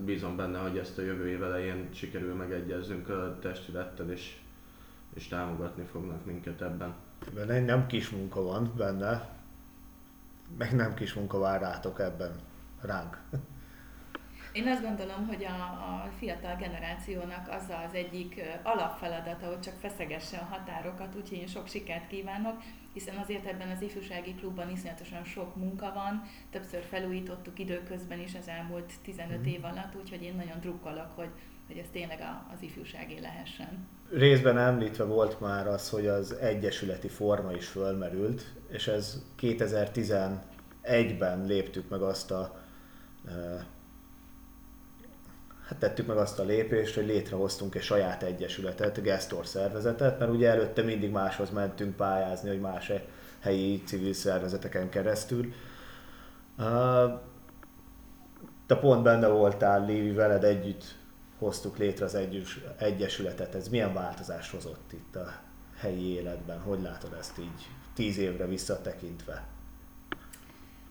bízom 0.06 0.36
benne, 0.36 0.60
hogy 0.60 0.78
ezt 0.78 0.98
a 0.98 1.02
jövő 1.02 1.30
év 1.30 1.44
elején 1.44 1.90
sikerül 1.94 2.36
megegyezzünk 2.36 3.10
a 3.10 3.38
testülettel, 3.42 4.12
és, 4.12 4.38
és 5.14 5.28
támogatni 5.28 5.84
fognak 5.92 6.26
minket 6.26 6.62
ebben. 6.62 6.94
Benne 7.34 7.60
nem 7.60 7.88
kis 7.88 8.10
munka 8.10 8.42
van 8.42 8.74
benne, 8.78 9.30
meg 10.58 10.76
nem 10.76 10.94
kis 10.94 11.14
munka 11.14 11.40
vár 11.40 11.62
rátok 11.62 12.00
ebben, 12.00 12.32
ránk. 12.82 13.18
Én 14.58 14.68
azt 14.68 14.82
gondolom, 14.82 15.28
hogy 15.28 15.44
a, 15.44 15.58
a 15.90 16.10
fiatal 16.20 16.56
generációnak 16.56 17.48
az 17.50 17.64
az 17.88 17.94
egyik 17.94 18.42
alapfeladata, 18.64 19.48
hogy 19.48 19.60
csak 19.60 19.74
feszegesse 19.80 20.38
a 20.38 20.54
határokat, 20.54 21.16
úgyhogy 21.16 21.38
én 21.38 21.48
sok 21.48 21.68
sikert 21.68 22.08
kívánok, 22.08 22.62
hiszen 22.94 23.18
azért 23.18 23.46
ebben 23.46 23.70
az 23.70 23.82
ifjúsági 23.82 24.36
klubban 24.36 24.72
iszonyatosan 24.72 25.24
sok 25.24 25.56
munka 25.56 25.92
van, 25.94 26.24
többször 26.52 26.84
felújítottuk 26.84 27.60
időközben 27.60 28.20
is 28.20 28.36
az 28.40 28.48
elmúlt 28.48 28.92
15 29.04 29.40
mm. 29.40 29.44
év 29.44 29.64
alatt, 29.64 29.96
úgyhogy 30.02 30.24
én 30.24 30.36
nagyon 30.36 30.60
drukkolok, 30.60 31.12
hogy, 31.16 31.30
hogy 31.68 31.78
ez 31.78 31.88
tényleg 31.92 32.20
a, 32.20 32.46
az 32.54 32.62
ifjúságé 32.62 33.20
lehessen. 33.20 33.88
Részben 34.12 34.58
említve 34.58 35.04
volt 35.04 35.40
már 35.40 35.68
az, 35.68 35.90
hogy 35.90 36.08
az 36.08 36.34
egyesületi 36.34 37.08
forma 37.08 37.52
is 37.52 37.68
fölmerült, 37.68 38.54
és 38.70 38.88
ez 38.88 39.24
2011-ben 39.42 41.46
léptük 41.46 41.90
meg 41.90 42.02
azt 42.02 42.32
a 42.32 42.66
hát 45.68 45.78
tettük 45.80 46.08
meg 46.08 46.18
azt 46.18 46.40
a 46.40 46.44
lépést, 46.44 46.96
hogy 46.96 47.06
létrehoztunk 47.06 47.76
egy 47.76 47.82
saját 47.82 48.24
egyesületet, 48.24 49.02
Gestor 49.02 49.46
szervezetet, 49.46 50.20
mert 50.20 50.32
ugye 50.32 50.50
előtte 50.50 50.82
mindig 50.82 51.12
máshoz 51.12 51.50
mentünk 51.50 51.96
pályázni, 51.96 52.50
hogy 52.50 52.60
más 52.60 52.92
helyi 53.40 53.84
civil 53.86 54.14
szervezeteken 54.14 54.90
keresztül. 54.90 55.54
Te 58.66 58.76
pont 58.76 59.04
benne 59.04 59.28
voltál, 59.28 59.86
Lévi, 59.86 60.12
veled 60.12 60.44
együtt 60.44 60.96
hoztuk 61.38 61.78
létre 61.78 62.06
az 62.06 62.18
egyesületet. 62.78 63.56
Ez 63.56 63.68
milyen 63.68 63.94
változást 63.94 64.52
hozott 64.52 64.92
itt 64.94 65.16
a 65.16 65.34
helyi 65.78 66.14
életben? 66.14 66.60
Hogy 66.60 66.82
látod 66.82 67.16
ezt 67.20 67.40
így 67.40 67.68
tíz 67.94 68.18
évre 68.18 68.46
visszatekintve? 68.46 69.48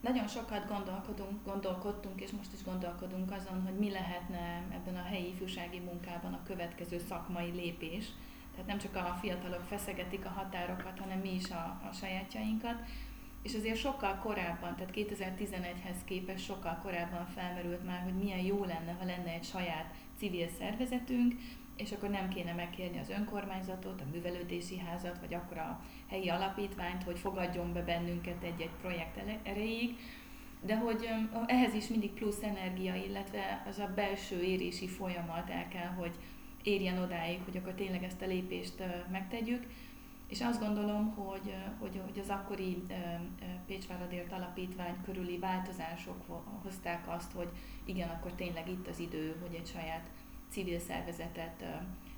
Nagyon 0.01 0.29
sokat 0.29 0.69
gondolkodunk, 0.69 1.45
gondolkodtunk, 1.45 2.21
és 2.21 2.31
most 2.31 2.53
is 2.53 2.65
gondolkodunk 2.65 3.33
azon, 3.33 3.63
hogy 3.63 3.75
mi 3.79 3.91
lehetne 3.91 4.63
ebben 4.71 4.97
a 4.97 5.03
helyi 5.03 5.29
ifjúsági 5.29 5.79
munkában 5.79 6.33
a 6.33 6.43
következő 6.43 6.99
szakmai 7.09 7.51
lépés. 7.51 8.05
Tehát 8.51 8.67
nem 8.67 8.79
csak 8.79 8.97
a 8.97 9.19
fiatalok 9.21 9.63
feszegetik 9.69 10.25
a 10.25 10.29
határokat, 10.29 10.99
hanem 10.99 11.19
mi 11.19 11.35
is 11.35 11.51
a, 11.51 11.81
a 11.91 11.93
sajátjainkat. 11.93 12.77
És 13.43 13.55
azért 13.55 13.79
sokkal 13.79 14.15
korábban, 14.15 14.77
tehát 14.77 14.93
2011-hez 14.95 15.97
képest 16.05 16.45
sokkal 16.45 16.79
korábban 16.83 17.27
felmerült 17.27 17.85
már, 17.85 18.03
hogy 18.03 18.15
milyen 18.15 18.39
jó 18.39 18.65
lenne, 18.65 18.97
ha 18.99 19.05
lenne 19.05 19.31
egy 19.33 19.45
saját 19.45 19.95
civil 20.19 20.49
szervezetünk, 20.59 21.35
és 21.77 21.93
akkor 21.93 22.09
nem 22.09 22.29
kéne 22.29 22.53
megkérni 22.53 22.99
az 22.99 23.09
önkormányzatot, 23.09 24.01
a 24.01 24.11
művelődési 24.13 24.79
házat, 24.79 25.19
vagy 25.21 25.35
akkor 25.35 25.59
a 25.59 25.81
helyi 26.09 26.29
alapítványt, 26.29 27.03
hogy 27.03 27.19
fogadjon 27.19 27.73
be 27.73 27.83
bennünket 27.83 28.43
egy-egy 28.43 28.75
projekt 28.81 29.19
erejéig, 29.43 29.97
de 30.61 30.77
hogy 30.77 31.09
ehhez 31.47 31.75
is 31.75 31.89
mindig 31.89 32.13
plusz 32.13 32.43
energia, 32.43 32.95
illetve 32.95 33.65
az 33.69 33.79
a 33.79 33.93
belső 33.95 34.43
érési 34.43 34.89
folyamat 34.89 35.51
el 35.51 35.69
kell, 35.69 35.89
hogy 35.89 36.15
érjen 36.63 36.99
odáig, 36.99 37.41
hogy 37.45 37.57
akkor 37.57 37.73
tényleg 37.73 38.03
ezt 38.03 38.23
a 38.23 38.27
lépést 38.27 38.83
megtegyük. 39.11 39.67
És 40.29 40.41
azt 40.41 40.61
gondolom, 40.61 41.15
hogy, 41.15 41.55
hogy, 41.79 42.01
hogy 42.05 42.19
az 42.19 42.29
akkori 42.29 42.83
Pécsváradért 43.67 44.33
Alapítvány 44.33 44.97
körüli 45.05 45.39
változások 45.39 46.25
hozták 46.63 47.05
azt, 47.09 47.33
hogy 47.33 47.49
igen, 47.85 48.09
akkor 48.09 48.33
tényleg 48.33 48.69
itt 48.69 48.89
az 48.89 48.99
idő, 48.99 49.37
hogy 49.41 49.55
egy 49.55 49.67
saját 49.67 50.09
civil 50.51 50.79
szervezetet 50.79 51.65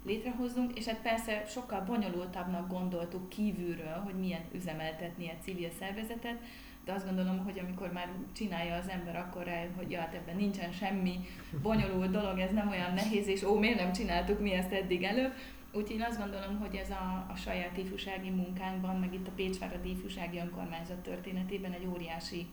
létrehozzunk, 0.04 0.78
és 0.78 0.84
hát 0.84 1.02
persze 1.02 1.44
sokkal 1.46 1.80
bonyolultabbnak 1.80 2.68
gondoltuk 2.68 3.28
kívülről, 3.28 3.96
hogy 4.04 4.14
milyen 4.14 4.44
üzemeltetni 4.54 5.30
egy 5.30 5.42
civil 5.42 5.70
szervezetet, 5.78 6.38
de 6.84 6.92
azt 6.92 7.06
gondolom, 7.06 7.44
hogy 7.44 7.58
amikor 7.58 7.92
már 7.92 8.08
csinálja 8.32 8.74
az 8.74 8.88
ember, 8.88 9.16
akkor 9.16 9.44
rájön, 9.44 9.74
hogy 9.76 9.90
ja, 9.90 10.00
hát 10.00 10.14
ebben 10.14 10.37
nincsen 10.37 10.72
semmi 10.72 11.20
bonyolult 11.62 12.11
dolog, 12.11 12.38
ez 12.38 12.52
nem 12.52 12.68
olyan 12.68 12.94
nehéz, 12.94 13.26
és 13.26 13.42
ó, 13.42 13.58
miért 13.58 13.78
nem 13.78 13.92
csináltuk 13.92 14.40
mi 14.40 14.52
ezt 14.52 14.72
eddig 14.72 15.02
előbb. 15.02 15.32
Úgyhogy 15.72 15.96
én 15.96 16.02
azt 16.02 16.18
gondolom, 16.18 16.58
hogy 16.58 16.74
ez 16.74 16.90
a, 16.90 17.26
a 17.32 17.37
saját 17.37 17.76
ifjúsági 17.76 18.30
munkánkban, 18.30 18.96
meg 18.96 19.14
itt 19.14 19.26
a 19.26 19.32
Pécsváradi 19.37 19.90
Ifjúsági 19.90 20.38
Önkormányzat 20.38 20.98
történetében 20.98 21.72
egy 21.72 21.87
óriási 21.87 22.46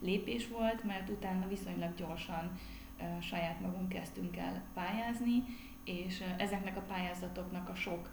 lépés 0.00 0.48
volt, 0.48 0.84
mert 0.84 1.08
utána 1.08 1.48
viszonylag 1.48 1.94
gyorsan 1.94 2.58
saját 3.20 3.60
magunk 3.60 3.88
kezdtünk 3.88 4.36
el 4.36 4.62
pályázni, 4.74 5.42
és 5.84 6.24
ezeknek 6.38 6.76
a 6.76 6.84
pályázatoknak 6.88 7.68
a 7.68 7.74
sok 7.74 8.08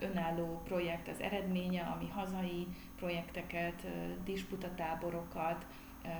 önálló 0.00 0.62
projekt 0.64 1.08
az 1.08 1.20
eredménye, 1.20 1.82
ami 1.82 2.08
hazai 2.08 2.66
projekteket, 2.96 3.86
disputatáborokat, 4.24 5.66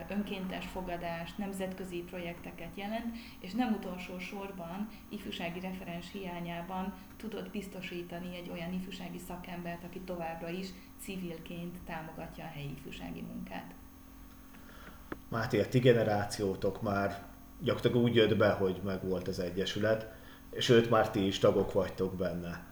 önkéntes 0.09 0.66
fogadást, 0.66 1.38
nemzetközi 1.38 1.96
projekteket 1.96 2.70
jelent, 2.74 3.16
és 3.40 3.52
nem 3.52 3.72
utolsó 3.72 4.18
sorban 4.18 4.88
ifjúsági 5.09 5.61
referens 5.61 6.12
hiányában 6.12 6.94
tudott 7.16 7.50
biztosítani 7.50 8.37
egy 8.37 8.50
olyan 8.50 8.72
ifjúsági 8.72 9.18
szakembert, 9.18 9.85
aki 9.85 10.00
továbbra 10.00 10.48
is 10.48 10.68
civilként 11.00 11.78
támogatja 11.87 12.44
a 12.44 12.52
helyi 12.54 12.70
ifjúsági 12.70 13.20
munkát. 13.20 13.74
Máté, 15.28 15.61
a 15.61 15.68
ti 15.68 15.78
generációtok 15.78 16.83
már 16.83 17.22
gyakorlatilag 17.61 18.04
úgy 18.04 18.14
jött 18.14 18.37
be, 18.37 18.50
hogy 18.50 18.80
meg 18.85 19.09
volt 19.09 19.28
az 19.28 19.38
Egyesület, 19.38 20.07
és 20.55 20.69
őt 20.69 20.90
már 20.90 21.11
ti 21.11 21.27
is 21.27 21.38
tagok 21.38 21.73
vagytok 21.73 22.14
benne. 22.14 22.67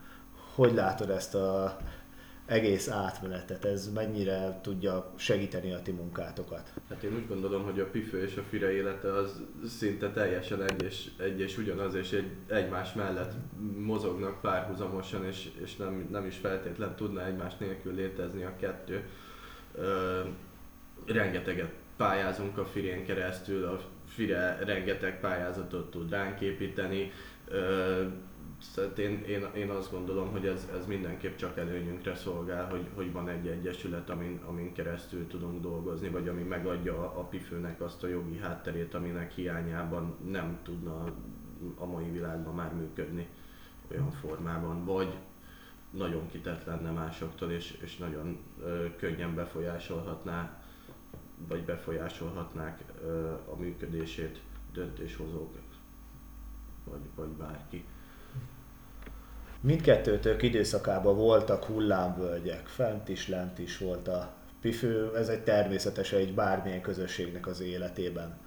Hogy 0.55 0.75
látod 0.75 1.11
ezt 1.11 1.35
a 1.35 1.77
egész 2.47 2.89
átmenetet, 2.89 3.65
ez 3.65 3.93
mennyire 3.93 4.61
tudja 4.63 5.13
segíteni 5.17 5.73
a 5.73 5.83
ti 5.83 5.91
munkátokat? 5.91 6.73
Hát 6.89 7.03
én 7.03 7.15
úgy 7.15 7.29
gondolom, 7.29 7.65
hogy 7.65 7.81
a 7.81 7.91
Pifő 7.91 8.23
és 8.23 8.37
a 8.37 8.43
Fire 8.43 8.73
élete 8.73 9.13
az 9.13 9.41
szinte 9.69 10.11
teljesen 10.11 10.63
egy 10.63 10.83
és, 10.83 11.11
egy 11.19 11.41
és 11.41 11.59
ugyanaz, 11.59 11.95
és 11.95 12.13
egy, 12.13 12.31
egymás 12.47 12.93
mellett 12.93 13.33
mozognak 13.79 14.41
párhuzamosan, 14.41 15.25
és, 15.25 15.51
és 15.63 15.77
nem, 15.77 16.09
nem 16.11 16.27
is 16.27 16.37
feltétlen 16.37 16.97
tudna 16.97 17.27
egymás 17.27 17.57
nélkül 17.57 17.95
létezni 17.95 18.43
a 18.43 18.57
kettő. 18.57 19.09
Ö, 19.75 20.21
rengeteget 21.07 21.73
pályázunk 21.97 22.59
a 22.59 22.65
Firén 22.65 23.05
keresztül, 23.05 23.65
a 23.65 23.81
Fire 24.07 24.59
rengeteg 24.65 25.21
pályázatot 25.21 25.91
tud 25.91 26.11
ránk 26.11 26.41
építeni, 26.41 27.11
ö, 27.49 28.05
Szóval 28.63 28.91
én, 28.91 29.23
én, 29.25 29.47
én 29.55 29.71
azt 29.71 29.91
gondolom, 29.91 30.31
hogy 30.31 30.47
ez, 30.47 30.69
ez 30.79 30.87
mindenképp 30.87 31.37
csak 31.37 31.59
előnyünkre 31.59 32.15
szolgál, 32.15 32.69
hogy, 32.69 32.89
hogy 32.95 33.13
van 33.13 33.29
egy 33.29 33.47
egyesület, 33.47 34.11
amin, 34.11 34.41
amin 34.47 34.73
keresztül 34.73 35.27
tudunk 35.27 35.61
dolgozni, 35.63 36.09
vagy 36.09 36.29
ami 36.29 36.43
megadja 36.43 36.99
a, 36.99 37.21
a 37.21 37.23
PIFőnek 37.25 37.81
azt 37.81 38.03
a 38.03 38.09
jogi 38.09 38.39
hátterét, 38.39 38.95
aminek 38.95 39.33
hiányában 39.33 40.17
nem 40.31 40.59
tudna 40.63 41.05
a 41.75 41.87
mai 41.87 42.11
világban 42.11 42.55
már 42.55 42.75
működni 42.75 43.29
olyan 43.91 44.11
formában, 44.11 44.85
vagy 44.85 45.19
nagyon 45.91 46.29
kitett 46.31 46.65
lenne 46.65 46.91
másoktól, 46.91 47.51
és, 47.51 47.79
és 47.83 47.97
nagyon 47.97 48.39
ö, 48.63 48.87
könnyen 48.97 49.35
befolyásolhatná, 49.35 50.63
vagy 51.49 51.65
befolyásolhatnák 51.65 52.85
ö, 53.05 53.31
a 53.31 53.57
működését 53.57 54.41
döntéshozók, 54.73 55.55
vagy, 56.85 57.01
vagy 57.15 57.29
bárki. 57.29 57.85
Mindkettőtök 59.61 60.43
időszakában 60.43 61.17
voltak 61.17 61.65
hullámvölgyek, 61.65 62.67
fent 62.67 63.09
is, 63.09 63.29
lent 63.29 63.59
is 63.59 63.79
volt 63.79 64.09
a 64.09 64.33
pifő, 64.61 65.17
ez 65.17 65.29
egy 65.29 65.43
természetes 65.43 66.13
egy 66.13 66.35
bármilyen 66.35 66.81
közösségnek 66.81 67.47
az 67.47 67.61
életében. 67.61 68.39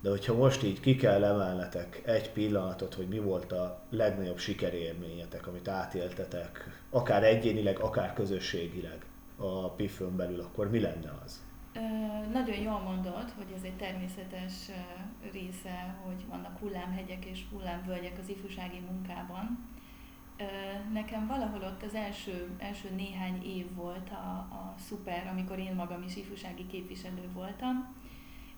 De 0.00 0.10
hogyha 0.10 0.34
most 0.34 0.62
így 0.62 0.80
ki 0.80 0.96
kell 0.96 1.24
emelnetek 1.24 2.02
egy 2.04 2.30
pillanatot, 2.30 2.94
hogy 2.94 3.08
mi 3.08 3.18
volt 3.18 3.52
a 3.52 3.82
legnagyobb 3.90 4.38
sikerélményetek, 4.38 5.46
amit 5.46 5.68
átéltetek, 5.68 6.80
akár 6.90 7.24
egyénileg, 7.24 7.78
akár 7.78 8.12
közösségileg 8.12 9.04
a 9.36 9.70
pifőn 9.70 10.16
belül, 10.16 10.40
akkor 10.40 10.70
mi 10.70 10.80
lenne 10.80 11.12
az? 11.24 11.43
Nagyon 12.32 12.56
jól 12.56 12.78
mondod, 12.80 13.32
hogy 13.36 13.52
ez 13.56 13.62
egy 13.62 13.76
természetes 13.76 14.70
része, 15.32 15.96
hogy 16.04 16.26
vannak 16.28 16.58
hullámhegyek 16.58 17.24
és 17.24 17.44
hullámvölgyek 17.50 18.18
az 18.18 18.28
ifjúsági 18.28 18.80
munkában 18.90 19.72
Nekem 20.92 21.26
valahol 21.26 21.62
ott 21.62 21.82
az 21.82 21.94
első, 21.94 22.50
első 22.58 22.90
néhány 22.96 23.42
év 23.42 23.74
volt 23.74 24.10
a, 24.10 24.36
a 24.54 24.74
szuper, 24.78 25.26
amikor 25.32 25.58
én 25.58 25.74
magam 25.74 26.02
is 26.02 26.16
ifjúsági 26.16 26.66
képviselő 26.66 27.28
voltam, 27.32 27.94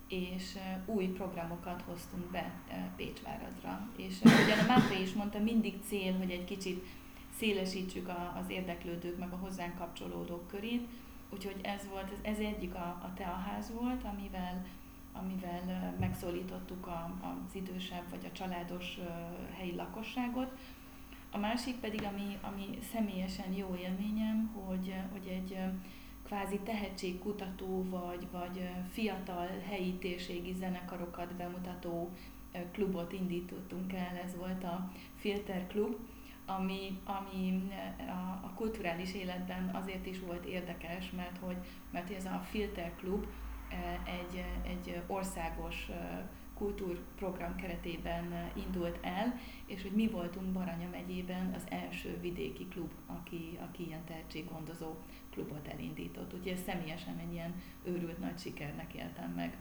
és 0.09 0.59
új 0.87 1.07
programokat 1.07 1.83
hoztunk 1.83 2.31
be 2.31 2.53
Pécsváradra. 2.97 3.89
És 3.97 4.15
ugyan 4.23 4.59
a 4.59 4.67
Máté 4.67 5.03
is 5.03 5.13
mondta, 5.13 5.39
mindig 5.39 5.75
cél, 5.87 6.17
hogy 6.17 6.31
egy 6.31 6.45
kicsit 6.45 6.85
szélesítsük 7.39 8.09
az 8.41 8.49
érdeklődők, 8.49 9.19
meg 9.19 9.33
a 9.33 9.37
hozzánk 9.37 9.79
kapcsolódók 9.79 10.49
körét. 10.49 10.89
Úgyhogy 11.37 11.61
ez 11.63 11.89
volt, 11.91 12.13
ez 12.23 12.39
egyik 12.39 12.75
a, 12.75 12.79
a 13.03 13.13
teaház 13.15 13.73
volt, 13.73 14.05
amivel, 14.05 14.65
amivel 15.13 15.95
megszólítottuk 16.01 16.87
a, 16.87 17.15
az 17.21 17.55
idősebb 17.55 18.11
vagy 18.11 18.25
a 18.25 18.33
családos 18.33 18.99
helyi 19.57 19.75
lakosságot, 19.75 20.59
a 21.31 21.39
másik 21.39 21.77
pedig, 21.77 22.03
ami, 22.03 22.39
ami 22.41 22.79
személyesen 22.93 23.53
jó 23.53 23.77
élményem, 23.81 24.47
hogy, 24.47 24.95
hogy 25.13 25.27
egy 25.27 25.59
kvázi 26.25 26.59
tehetségkutató 26.59 27.87
vagy, 27.89 28.27
vagy 28.31 28.69
fiatal 28.93 29.49
helyi 29.69 29.93
térségi 29.93 30.53
zenekarokat 30.53 31.35
bemutató 31.35 32.11
klubot 32.73 33.13
indítottunk 33.13 33.93
el, 33.93 34.21
ez 34.25 34.37
volt 34.37 34.65
a 34.65 34.91
Filter 35.17 35.67
Klub, 35.67 35.97
ami, 36.47 37.01
ami 37.05 37.69
a, 37.99 38.47
a 38.47 38.53
kulturális 38.55 39.15
életben 39.15 39.71
azért 39.75 40.07
is 40.07 40.21
volt 40.21 40.45
érdekes, 40.45 41.11
mert 41.11 41.39
hogy, 41.41 41.57
mert 41.91 42.11
ez 42.11 42.25
a 42.25 42.43
Filter 42.51 42.93
Klub 42.97 43.27
egy, 44.05 44.45
egy 44.65 45.03
országos 45.07 45.91
kultúrprogram 46.59 47.57
keretében 47.57 48.33
eh, 48.33 48.51
indult 48.67 48.99
el, 49.03 49.35
és 49.67 49.83
hogy 49.83 49.91
mi 49.91 50.09
voltunk 50.09 50.47
Baranya 50.47 50.89
megyében 50.91 51.53
az 51.57 51.63
első 51.69 52.19
vidéki 52.21 52.69
klub, 52.69 52.91
aki, 53.07 53.59
aki 53.71 53.87
ilyen 53.87 54.05
tehetséggondozó 54.05 54.95
klubot 55.31 55.69
elindított. 55.69 56.35
Úgyhogy 56.35 56.63
személyesen 56.67 57.19
egy 57.19 57.33
ilyen 57.33 57.55
őrült 57.85 58.19
nagy 58.19 58.39
sikernek 58.39 58.95
éltem 58.95 59.31
meg. 59.31 59.59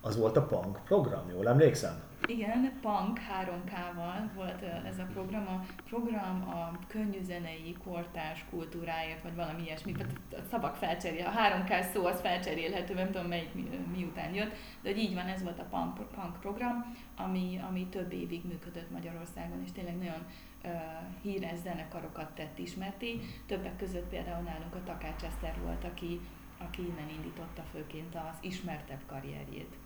Az 0.00 0.18
volt 0.18 0.36
a 0.36 0.46
punk 0.46 0.84
program, 0.84 1.28
jól 1.28 1.48
emlékszem? 1.48 2.11
Igen, 2.32 2.72
Punk 2.80 3.18
3K-val 3.40 4.34
volt 4.34 4.62
ez 4.62 4.98
a 4.98 5.06
program. 5.12 5.46
A 5.46 5.64
program 5.88 6.48
a 6.48 6.78
könnyűzenei 6.86 7.76
kortárs 7.84 8.44
kultúráért, 8.50 9.22
vagy 9.22 9.34
valami 9.34 9.62
ilyesmi. 9.62 9.94
A 10.30 10.36
szavak 10.50 10.76
felcserél, 10.76 11.26
a 11.26 11.30
3K 11.30 11.92
szó 11.92 12.06
az 12.06 12.20
felcserélhető, 12.20 12.94
nem 12.94 13.10
tudom 13.10 13.26
melyik 13.26 13.54
mi, 13.54 13.68
miután 13.96 14.34
jött, 14.34 14.52
de 14.82 14.88
hogy 14.88 14.98
így 14.98 15.14
van, 15.14 15.26
ez 15.26 15.42
volt 15.42 15.58
a 15.58 15.64
Punk, 15.70 15.94
punk 15.94 16.40
program, 16.40 16.94
ami, 17.16 17.60
ami 17.68 17.86
több 17.86 18.12
évig 18.12 18.44
működött 18.46 18.90
Magyarországon, 18.90 19.62
és 19.64 19.72
tényleg 19.72 19.96
nagyon 19.96 20.26
híres 21.22 21.58
zenekarokat 21.58 22.34
tett 22.34 22.58
ismerté. 22.58 23.20
Többek 23.46 23.76
között 23.76 24.08
például 24.08 24.42
nálunk 24.42 24.74
a 24.74 24.82
Takács 24.84 25.22
Eszter 25.22 25.54
volt, 25.62 25.84
aki, 25.84 26.20
aki 26.58 26.82
innen 26.82 27.08
indította 27.08 27.62
főként 27.72 28.14
az 28.14 28.36
ismertebb 28.40 29.00
karrierjét. 29.06 29.81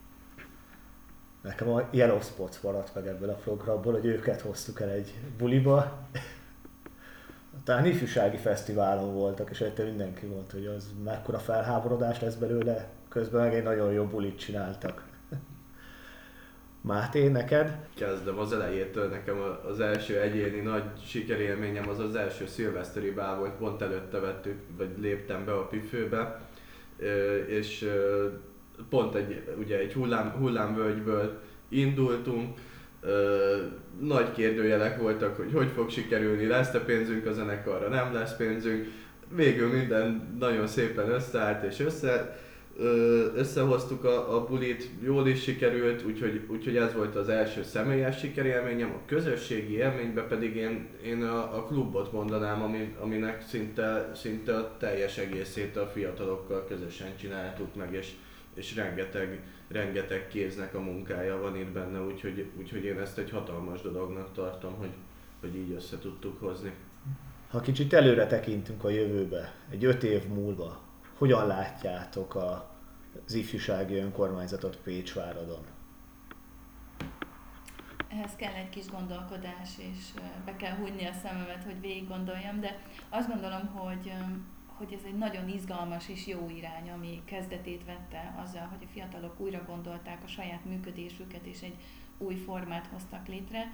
Nekem 1.47 1.69
a 1.69 1.89
Yellow 1.91 2.21
Spots 2.21 2.57
maradt 2.63 2.95
meg 2.95 3.07
ebből 3.07 3.29
a 3.29 3.35
programból, 3.35 3.93
hogy 3.93 4.05
őket 4.05 4.41
hoztuk 4.41 4.81
el 4.81 4.91
egy 4.91 5.15
buliba. 5.39 5.99
Talán 7.65 7.87
ifjúsági 7.87 8.37
fesztiválon 8.37 9.15
voltak, 9.15 9.51
és 9.51 9.61
egyszer 9.61 9.85
mindenki 9.85 10.27
mondta, 10.27 10.57
hogy 10.57 10.67
az 10.67 10.91
mekkora 11.05 11.39
felháborodás 11.39 12.21
lesz 12.21 12.35
belőle, 12.35 12.89
közben 13.09 13.41
meg 13.41 13.55
egy 13.55 13.63
nagyon 13.63 13.93
jó 13.93 14.05
bulit 14.05 14.39
csináltak. 14.39 15.05
Máté, 16.81 17.29
neked? 17.29 17.77
Kezdem 17.95 18.39
az 18.39 18.53
elejétől, 18.53 19.09
nekem 19.09 19.37
az 19.69 19.81
első 19.81 20.21
egyéni 20.21 20.61
nagy 20.61 20.85
sikerélményem 21.07 21.89
az 21.89 21.99
az 21.99 22.15
első 22.15 22.47
szilveszteri 22.47 23.11
bál 23.11 23.39
volt, 23.39 23.53
pont 23.53 23.83
előtte 23.83 24.19
vettük, 24.19 24.61
vagy 24.77 24.89
léptem 24.99 25.45
be 25.45 25.53
a 25.53 25.67
pifőbe, 25.67 26.41
és 27.47 27.91
pont 28.89 29.15
egy, 29.15 29.43
ugye 29.59 29.79
egy 29.79 29.93
hullám, 29.93 30.31
hullámvölgyből 30.31 31.41
indultunk, 31.69 32.59
ö, 33.01 33.57
nagy 34.01 34.33
kérdőjelek 34.33 35.01
voltak, 35.01 35.37
hogy 35.37 35.53
hogy 35.53 35.69
fog 35.75 35.91
sikerülni, 35.91 36.47
lesz-e 36.47 36.81
pénzünk 36.81 37.27
a 37.27 37.33
zenekarra, 37.33 37.89
nem 37.89 38.13
lesz 38.13 38.37
pénzünk. 38.37 38.89
Végül 39.35 39.69
minden 39.69 40.37
nagyon 40.39 40.67
szépen 40.67 41.11
összeállt 41.11 41.63
és 41.63 41.81
össze, 41.81 42.39
ö, 42.79 43.25
összehoztuk 43.35 44.05
a, 44.05 44.37
a 44.37 44.45
bulit, 44.45 44.91
jól 45.05 45.29
is 45.29 45.43
sikerült, 45.43 46.05
úgyhogy, 46.05 46.41
úgyhogy 46.49 46.77
ez 46.77 46.95
volt 46.95 47.17
az 47.17 47.29
első 47.29 47.63
személyes 47.63 48.19
sikerélményem. 48.19 48.91
A 48.91 49.07
közösségi 49.07 49.77
élményben 49.77 50.29
pedig 50.29 50.57
én, 50.57 50.89
én 51.05 51.23
a, 51.23 51.57
a 51.57 51.65
klubot 51.65 52.13
mondanám, 52.13 52.63
ami, 52.63 52.95
aminek 53.01 53.45
szinte, 53.49 54.11
szinte 54.15 54.57
a 54.57 54.77
teljes 54.79 55.19
egészét 55.19 55.77
a 55.77 55.91
fiatalokkal 55.95 56.67
közösen 56.69 57.17
csináltuk 57.17 57.75
meg, 57.75 57.95
és, 57.95 58.13
és 58.57 58.75
rengeteg, 58.75 59.43
rengeteg 59.69 60.29
kéznek 60.29 60.75
a 60.75 60.81
munkája 60.81 61.41
van 61.41 61.57
itt 61.57 61.71
benne, 61.71 62.01
úgyhogy, 62.01 62.51
úgyhogy 62.59 62.85
én 62.85 62.99
ezt 62.99 63.19
egy 63.19 63.31
hatalmas 63.31 63.81
dolognak 63.81 64.33
tartom, 64.33 64.75
hogy, 64.75 64.93
hogy 65.41 65.57
így 65.57 65.71
össze 65.71 65.99
tudtuk 65.99 66.41
hozni. 66.41 66.73
Ha 67.51 67.61
kicsit 67.61 67.93
előre 67.93 68.27
tekintünk 68.27 68.85
a 68.85 68.89
jövőbe, 68.89 69.55
egy 69.71 69.85
öt 69.85 70.03
év 70.03 70.27
múlva, 70.27 70.81
hogyan 71.19 71.47
látjátok 71.47 72.35
a, 72.35 72.71
az 73.27 73.35
ifjúsági 73.35 73.97
önkormányzatot 73.97 74.77
Pécsváradon? 74.77 75.65
Ehhez 78.09 78.37
kell 78.37 78.53
egy 78.53 78.69
kis 78.69 78.87
gondolkodás, 78.87 79.69
és 79.79 80.23
be 80.45 80.57
kell 80.57 80.75
hújni 80.75 81.07
a 81.07 81.13
szememet, 81.13 81.65
hogy 81.65 81.81
végig 81.81 82.09
gondoljam, 82.09 82.61
de 82.61 82.79
azt 83.09 83.29
gondolom, 83.29 83.67
hogy 83.67 84.13
hogy 84.77 84.93
ez 84.93 85.01
egy 85.07 85.19
nagyon 85.19 85.49
izgalmas 85.49 86.09
és 86.09 86.27
jó 86.27 86.51
irány, 86.57 86.91
ami 86.91 87.23
kezdetét 87.25 87.85
vette 87.85 88.35
azzal, 88.45 88.67
hogy 88.67 88.83
a 88.85 88.93
fiatalok 88.93 89.41
újra 89.41 89.65
gondolták 89.67 90.23
a 90.25 90.29
saját 90.29 90.65
működésüket, 90.65 91.47
és 91.47 91.61
egy 91.61 91.77
új 92.19 92.35
formát 92.35 92.87
hoztak 92.87 93.27
létre. 93.27 93.73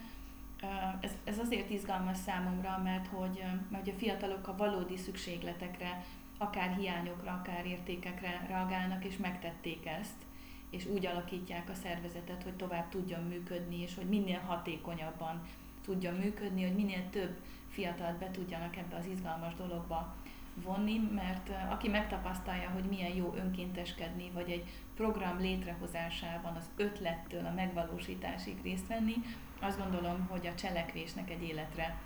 Ez, 1.00 1.10
ez 1.24 1.38
azért 1.38 1.70
izgalmas 1.70 2.16
számomra, 2.16 2.80
mert 2.84 3.06
hogy, 3.06 3.42
mert 3.70 3.88
a 3.88 3.92
fiatalok 3.92 4.48
a 4.48 4.56
valódi 4.56 4.96
szükségletekre, 4.96 6.04
akár 6.38 6.76
hiányokra, 6.76 7.32
akár 7.32 7.66
értékekre 7.66 8.46
reagálnak, 8.48 9.04
és 9.04 9.16
megtették 9.16 9.86
ezt, 9.86 10.26
és 10.70 10.86
úgy 10.86 11.06
alakítják 11.06 11.68
a 11.68 11.74
szervezetet, 11.74 12.42
hogy 12.42 12.54
tovább 12.54 12.88
tudjon 12.88 13.22
működni, 13.22 13.80
és 13.80 13.94
hogy 13.94 14.08
minél 14.08 14.40
hatékonyabban 14.40 15.42
tudjon 15.84 16.14
működni, 16.14 16.62
hogy 16.62 16.74
minél 16.74 17.10
több 17.10 17.40
fiatalt 17.68 18.18
be 18.18 18.30
tudjanak 18.30 18.76
ebbe 18.76 18.96
az 18.96 19.06
izgalmas 19.06 19.54
dologba 19.54 20.14
vonni, 20.54 21.00
mert 21.14 21.50
aki 21.70 21.88
megtapasztalja, 21.88 22.70
hogy 22.70 22.84
milyen 22.84 23.14
jó 23.14 23.34
önkénteskedni, 23.36 24.30
vagy 24.34 24.50
egy 24.50 24.64
program 24.94 25.38
létrehozásában 25.38 26.56
az 26.56 26.70
ötlettől 26.76 27.46
a 27.46 27.52
megvalósításig 27.54 28.62
részt 28.62 28.86
venni, 28.86 29.14
azt 29.60 29.78
gondolom, 29.78 30.26
hogy 30.30 30.46
a 30.46 30.54
cselekvésnek 30.54 31.30
egy 31.30 31.42
életre 31.42 31.96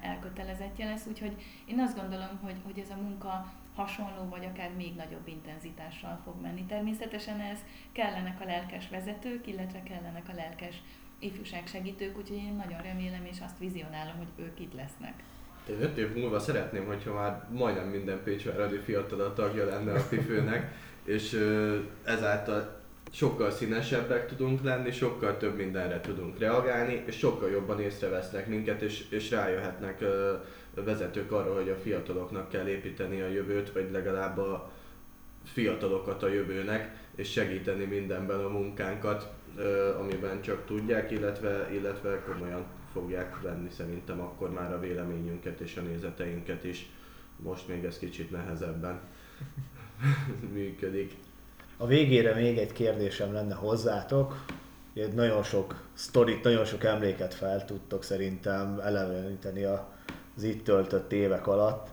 elkötelezettje 0.00 0.88
lesz, 0.88 1.06
úgyhogy 1.06 1.42
én 1.64 1.80
azt 1.80 1.96
gondolom, 1.96 2.38
hogy, 2.42 2.56
hogy 2.64 2.78
ez 2.78 2.90
a 2.90 3.02
munka 3.02 3.52
hasonló, 3.74 4.28
vagy 4.28 4.44
akár 4.44 4.70
még 4.76 4.94
nagyobb 4.94 5.28
intenzitással 5.28 6.20
fog 6.24 6.40
menni. 6.40 6.64
Természetesen 6.64 7.40
ez 7.40 7.58
kellenek 7.92 8.40
a 8.40 8.44
lelkes 8.44 8.88
vezetők, 8.88 9.46
illetve 9.46 9.82
kellenek 9.82 10.28
a 10.28 10.34
lelkes 10.34 10.82
ifjúság 11.18 11.66
segítők, 11.66 12.18
úgyhogy 12.18 12.36
én 12.36 12.54
nagyon 12.54 12.82
remélem 12.82 13.24
és 13.24 13.40
azt 13.40 13.58
vizionálom, 13.58 14.16
hogy 14.16 14.44
ők 14.44 14.60
itt 14.60 14.74
lesznek. 14.74 15.22
Én 15.68 15.82
öt 15.82 15.96
év 15.96 16.14
múlva 16.14 16.38
szeretném, 16.38 16.86
hogyha 16.86 17.14
már 17.14 17.46
majdnem 17.50 17.88
minden 17.88 18.22
Pécsváradi 18.24 18.76
fiatal 18.76 19.20
a 19.20 19.32
tagja 19.32 19.64
lenne 19.64 19.92
a 19.92 20.06
Pifőnek, 20.08 20.74
és 21.04 21.40
ezáltal 22.04 22.76
sokkal 23.12 23.50
színesebbek 23.50 24.26
tudunk 24.26 24.62
lenni, 24.62 24.90
sokkal 24.90 25.36
több 25.36 25.56
mindenre 25.56 26.00
tudunk 26.00 26.38
reagálni, 26.38 27.02
és 27.06 27.18
sokkal 27.18 27.50
jobban 27.50 27.80
észrevesznek 27.80 28.46
minket, 28.46 28.82
és, 28.82 29.04
és 29.10 29.30
rájöhetnek 29.30 30.04
vezetők 30.74 31.32
arra, 31.32 31.54
hogy 31.54 31.68
a 31.68 31.76
fiataloknak 31.82 32.48
kell 32.48 32.66
építeni 32.66 33.20
a 33.20 33.28
jövőt, 33.28 33.72
vagy 33.72 33.90
legalább 33.92 34.38
a 34.38 34.70
fiatalokat 35.44 36.22
a 36.22 36.28
jövőnek, 36.28 36.96
és 37.14 37.32
segíteni 37.32 37.84
mindenben 37.84 38.44
a 38.44 38.48
munkánkat, 38.48 39.28
amiben 39.98 40.42
csak 40.42 40.66
tudják, 40.66 41.10
illetve, 41.10 41.68
illetve 41.72 42.22
komolyan 42.26 42.64
fogják 42.96 43.40
venni 43.40 43.70
szerintem 43.70 44.20
akkor 44.20 44.50
már 44.50 44.72
a 44.72 44.80
véleményünket 44.80 45.60
és 45.60 45.76
a 45.76 45.80
nézeteinket 45.80 46.64
is. 46.64 46.90
Most 47.36 47.68
még 47.68 47.84
ez 47.84 47.98
kicsit 47.98 48.30
nehezebben 48.30 49.00
működik. 50.54 51.14
A 51.76 51.86
végére 51.86 52.34
még 52.34 52.58
egy 52.58 52.72
kérdésem 52.72 53.32
lenne 53.32 53.54
hozzátok. 53.54 54.44
Nagyon 55.14 55.42
sok 55.42 55.82
sztorit, 55.92 56.42
nagyon 56.42 56.64
sok 56.64 56.84
emléket 56.84 57.34
fel 57.34 57.64
tudtok 57.64 58.02
szerintem 58.02 58.80
eleveníteni 58.80 59.64
az 59.64 60.42
itt 60.42 60.64
töltött 60.64 61.12
évek 61.12 61.46
alatt. 61.46 61.88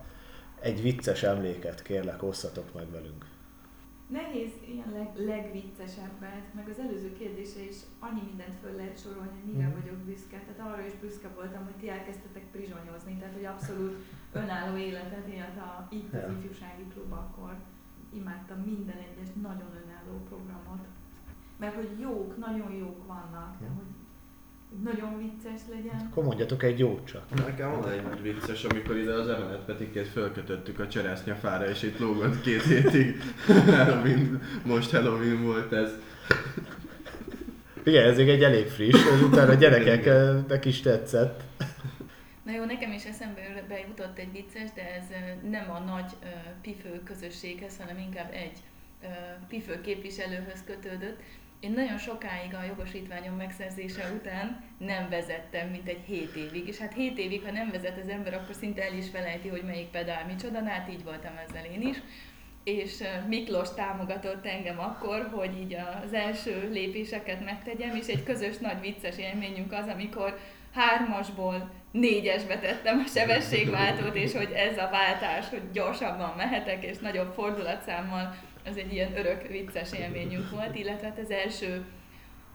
Egy 0.60 0.82
vicces 0.82 1.22
emléket 1.22 1.82
kérlek, 1.82 2.22
osszatok 2.22 2.74
meg 2.74 2.90
velünk. 2.90 3.24
Nehéz 4.18 4.52
ilyen 4.72 4.90
leg, 4.92 5.10
legviccesebbet, 5.30 6.46
meg 6.54 6.68
az 6.68 6.78
előző 6.78 7.12
kérdése 7.12 7.60
is 7.70 7.76
annyi 7.98 8.22
mindent 8.26 8.54
föl 8.62 8.74
lehet 8.76 9.00
sorolni, 9.02 9.38
hogy 9.40 9.52
mire 9.52 9.68
mm. 9.68 9.76
vagyok 9.80 9.96
büszke. 9.96 10.38
Tehát 10.38 10.72
arra 10.72 10.86
is 10.86 10.96
büszke 11.00 11.28
voltam, 11.28 11.64
hogy 11.64 11.74
ti 11.80 11.88
elkezdtetek 11.88 12.44
prizsonyozni, 12.52 13.16
tehát 13.16 13.34
hogy 13.34 13.44
abszolút 13.44 13.94
önálló 14.32 14.76
életet 14.76 15.26
élt 15.26 15.56
a, 15.56 15.86
itt 15.90 16.12
az 16.14 16.30
ifjúsági 16.36 16.86
klub 16.92 17.12
akkor. 17.12 17.52
Imádtam 18.12 18.60
minden 18.60 18.98
egyes 19.08 19.30
nagyon 19.42 19.70
önálló 19.82 20.14
programot. 20.28 20.84
Mert 21.56 21.74
hogy 21.74 21.90
jók, 22.00 22.36
nagyon 22.46 22.72
jók 22.72 23.06
vannak, 23.06 23.60
de 23.60 23.66
hogy 23.66 23.90
nagyon 24.82 25.18
vicces 25.18 25.60
legyen. 25.70 26.08
Akkor 26.10 26.24
mondjatok 26.24 26.62
egy 26.62 26.78
jót 26.78 27.06
csak. 27.06 27.46
Nekem 27.46 27.80
van 27.80 27.90
egy 27.90 28.22
vicces, 28.22 28.64
amikor 28.64 28.96
ide 28.96 29.12
az 29.12 29.28
emelet 29.28 29.64
Petikét 29.64 30.08
fölkötöttük 30.08 30.78
a 30.78 30.88
cseresznyefára, 30.88 31.68
és 31.68 31.82
itt 31.82 31.98
lógott 31.98 32.40
két 32.40 32.62
hétig. 32.62 33.22
Halloween, 33.76 34.42
most 34.64 34.90
Halloween 34.90 35.42
volt 35.42 35.72
ez. 35.72 35.92
Igen, 37.84 38.04
ez 38.04 38.18
egy 38.18 38.42
elég 38.42 38.66
friss, 38.66 39.06
ezután 39.12 39.48
a 39.48 39.54
gyerekeknek 39.54 40.64
is 40.64 40.80
tetszett. 40.80 41.42
Na 42.44 42.52
jó, 42.52 42.64
nekem 42.64 42.92
is 42.92 43.04
eszembe 43.04 43.64
bejutott 43.68 44.18
egy 44.18 44.32
vicces, 44.32 44.70
de 44.74 44.94
ez 44.94 45.04
nem 45.50 45.70
a 45.70 45.78
nagy 45.78 46.12
pifő 46.62 47.02
közösséghez, 47.04 47.78
hanem 47.78 47.98
inkább 47.98 48.32
egy 48.32 48.62
pifő 49.48 49.80
képviselőhöz 49.80 50.62
kötődött. 50.66 51.20
Én 51.64 51.72
nagyon 51.72 51.98
sokáig 51.98 52.54
a 52.54 52.64
jogosítványom 52.64 53.36
megszerzése 53.36 54.12
után 54.14 54.64
nem 54.78 55.08
vezettem, 55.08 55.68
mint 55.68 55.88
egy 55.88 56.02
7 56.06 56.34
évig. 56.36 56.68
És 56.68 56.78
hát 56.78 56.94
7 56.94 57.18
évig, 57.18 57.42
ha 57.44 57.50
nem 57.50 57.70
vezet 57.70 57.98
az 58.02 58.08
ember, 58.08 58.34
akkor 58.34 58.54
szinte 58.54 58.82
el 58.82 58.94
is 58.94 59.08
felejti, 59.08 59.48
hogy 59.48 59.62
melyik 59.62 59.86
pedál 59.86 60.26
micsoda, 60.26 60.64
hát 60.64 60.90
így 60.90 61.04
voltam 61.04 61.32
ezzel 61.48 61.64
én 61.64 61.88
is. 61.88 61.96
És 62.64 63.02
Miklós 63.28 63.74
támogatott 63.74 64.46
engem 64.46 64.78
akkor, 64.78 65.30
hogy 65.32 65.58
így 65.60 65.76
az 66.04 66.12
első 66.12 66.68
lépéseket 66.72 67.44
megtegyem, 67.44 67.96
és 67.96 68.06
egy 68.06 68.22
közös 68.22 68.58
nagy 68.58 68.80
vicces 68.80 69.18
élményünk 69.18 69.72
az, 69.72 69.86
amikor 69.88 70.38
hármasból 70.74 71.70
négyesbe 71.90 72.58
tettem 72.58 73.02
a 73.06 73.08
sebességváltót, 73.08 74.14
és 74.14 74.32
hogy 74.32 74.52
ez 74.52 74.78
a 74.78 74.88
váltás, 74.90 75.48
hogy 75.48 75.70
gyorsabban 75.72 76.34
mehetek, 76.36 76.84
és 76.84 76.98
nagyobb 76.98 77.32
fordulatszámmal 77.32 78.34
az 78.64 78.76
egy 78.76 78.92
ilyen 78.92 79.16
örök 79.16 79.46
vicces 79.46 79.92
élményünk 79.92 80.50
volt, 80.50 80.74
illetve 80.74 81.06
hát 81.06 81.18
az 81.18 81.30
első 81.30 81.84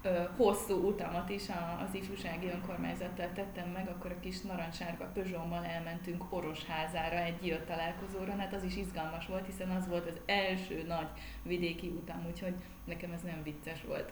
ö, 0.01 0.09
hosszú 0.37 0.87
utamat 0.87 1.29
is 1.29 1.49
a, 1.49 1.85
az 1.87 1.95
ifjúsági 1.95 2.49
önkormányzattal 2.53 3.29
tettem 3.35 3.69
meg, 3.69 3.87
akkor 3.87 4.11
a 4.11 4.19
kis 4.19 4.41
narancssárga 4.41 5.11
Peugeot-mal 5.13 5.65
elmentünk 5.65 6.23
Orosházára 6.29 7.17
egy 7.17 7.39
gyírt 7.41 7.65
találkozóra, 7.65 8.35
hát 8.37 8.53
az 8.53 8.63
is 8.63 8.75
izgalmas 8.75 9.27
volt, 9.27 9.45
hiszen 9.45 9.69
az 9.69 9.87
volt 9.87 10.09
az 10.09 10.19
első 10.25 10.83
nagy 10.87 11.07
vidéki 11.43 11.87
utam, 11.87 12.25
úgyhogy 12.27 12.53
nekem 12.85 13.11
ez 13.11 13.21
nem 13.21 13.41
vicces 13.43 13.83
volt. 13.87 14.11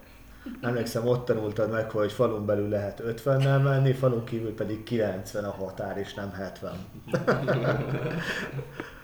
Emlékszem, 0.61 1.07
ott 1.07 1.25
tanultad 1.25 1.71
meg, 1.71 1.91
hogy 1.91 2.11
falun 2.11 2.45
belül 2.45 2.69
lehet 2.69 3.01
50-nel 3.05 3.63
menni, 3.63 3.93
falun 3.93 4.23
kívül 4.23 4.53
pedig 4.53 4.83
90 4.83 5.43
a 5.43 5.51
határ, 5.51 5.97
és 5.97 6.13
nem 6.13 6.31
70. 6.31 6.73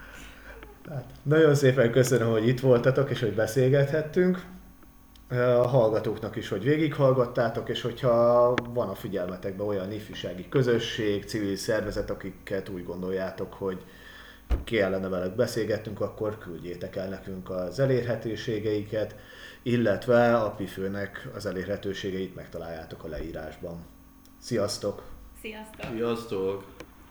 Hát, 0.90 1.06
nagyon 1.24 1.56
szépen 1.56 1.92
köszönöm, 1.92 2.30
hogy 2.32 2.48
itt 2.48 2.60
voltatok, 2.60 3.10
és 3.10 3.20
hogy 3.20 3.34
beszélgethettünk. 3.34 4.46
A 5.30 5.68
hallgatóknak 5.68 6.36
is, 6.36 6.50
hogy 6.50 6.64
végighallgattátok, 6.64 7.70
és 7.70 7.82
hogyha 7.82 8.54
van 8.74 8.90
a 8.90 8.96
figyelmetekben 8.96 9.68
olyan 9.68 9.92
ifjúsági 9.92 10.50
közösség, 10.50 11.26
civil 11.26 11.56
szervezet, 11.56 12.10
akiket 12.10 12.70
úgy 12.70 12.86
gondoljátok, 12.86 13.54
hogy 13.54 13.84
kellene 14.64 15.08
velük 15.08 15.36
beszélgetnünk, 15.36 16.02
akkor 16.02 16.38
küldjétek 16.38 16.96
el 16.96 17.10
nekünk 17.10 17.50
az 17.50 17.80
elérhetőségeiket, 17.80 19.16
illetve 19.62 20.38
a 20.38 20.52
Pifőnek 20.52 21.30
az 21.36 21.46
elérhetőségeit 21.46 22.36
megtaláljátok 22.36 23.04
a 23.04 23.08
leírásban. 23.08 23.86
Sziasztok! 24.40 25.04
Sziasztok! 25.42 25.92
Sziasztok! 25.96 26.64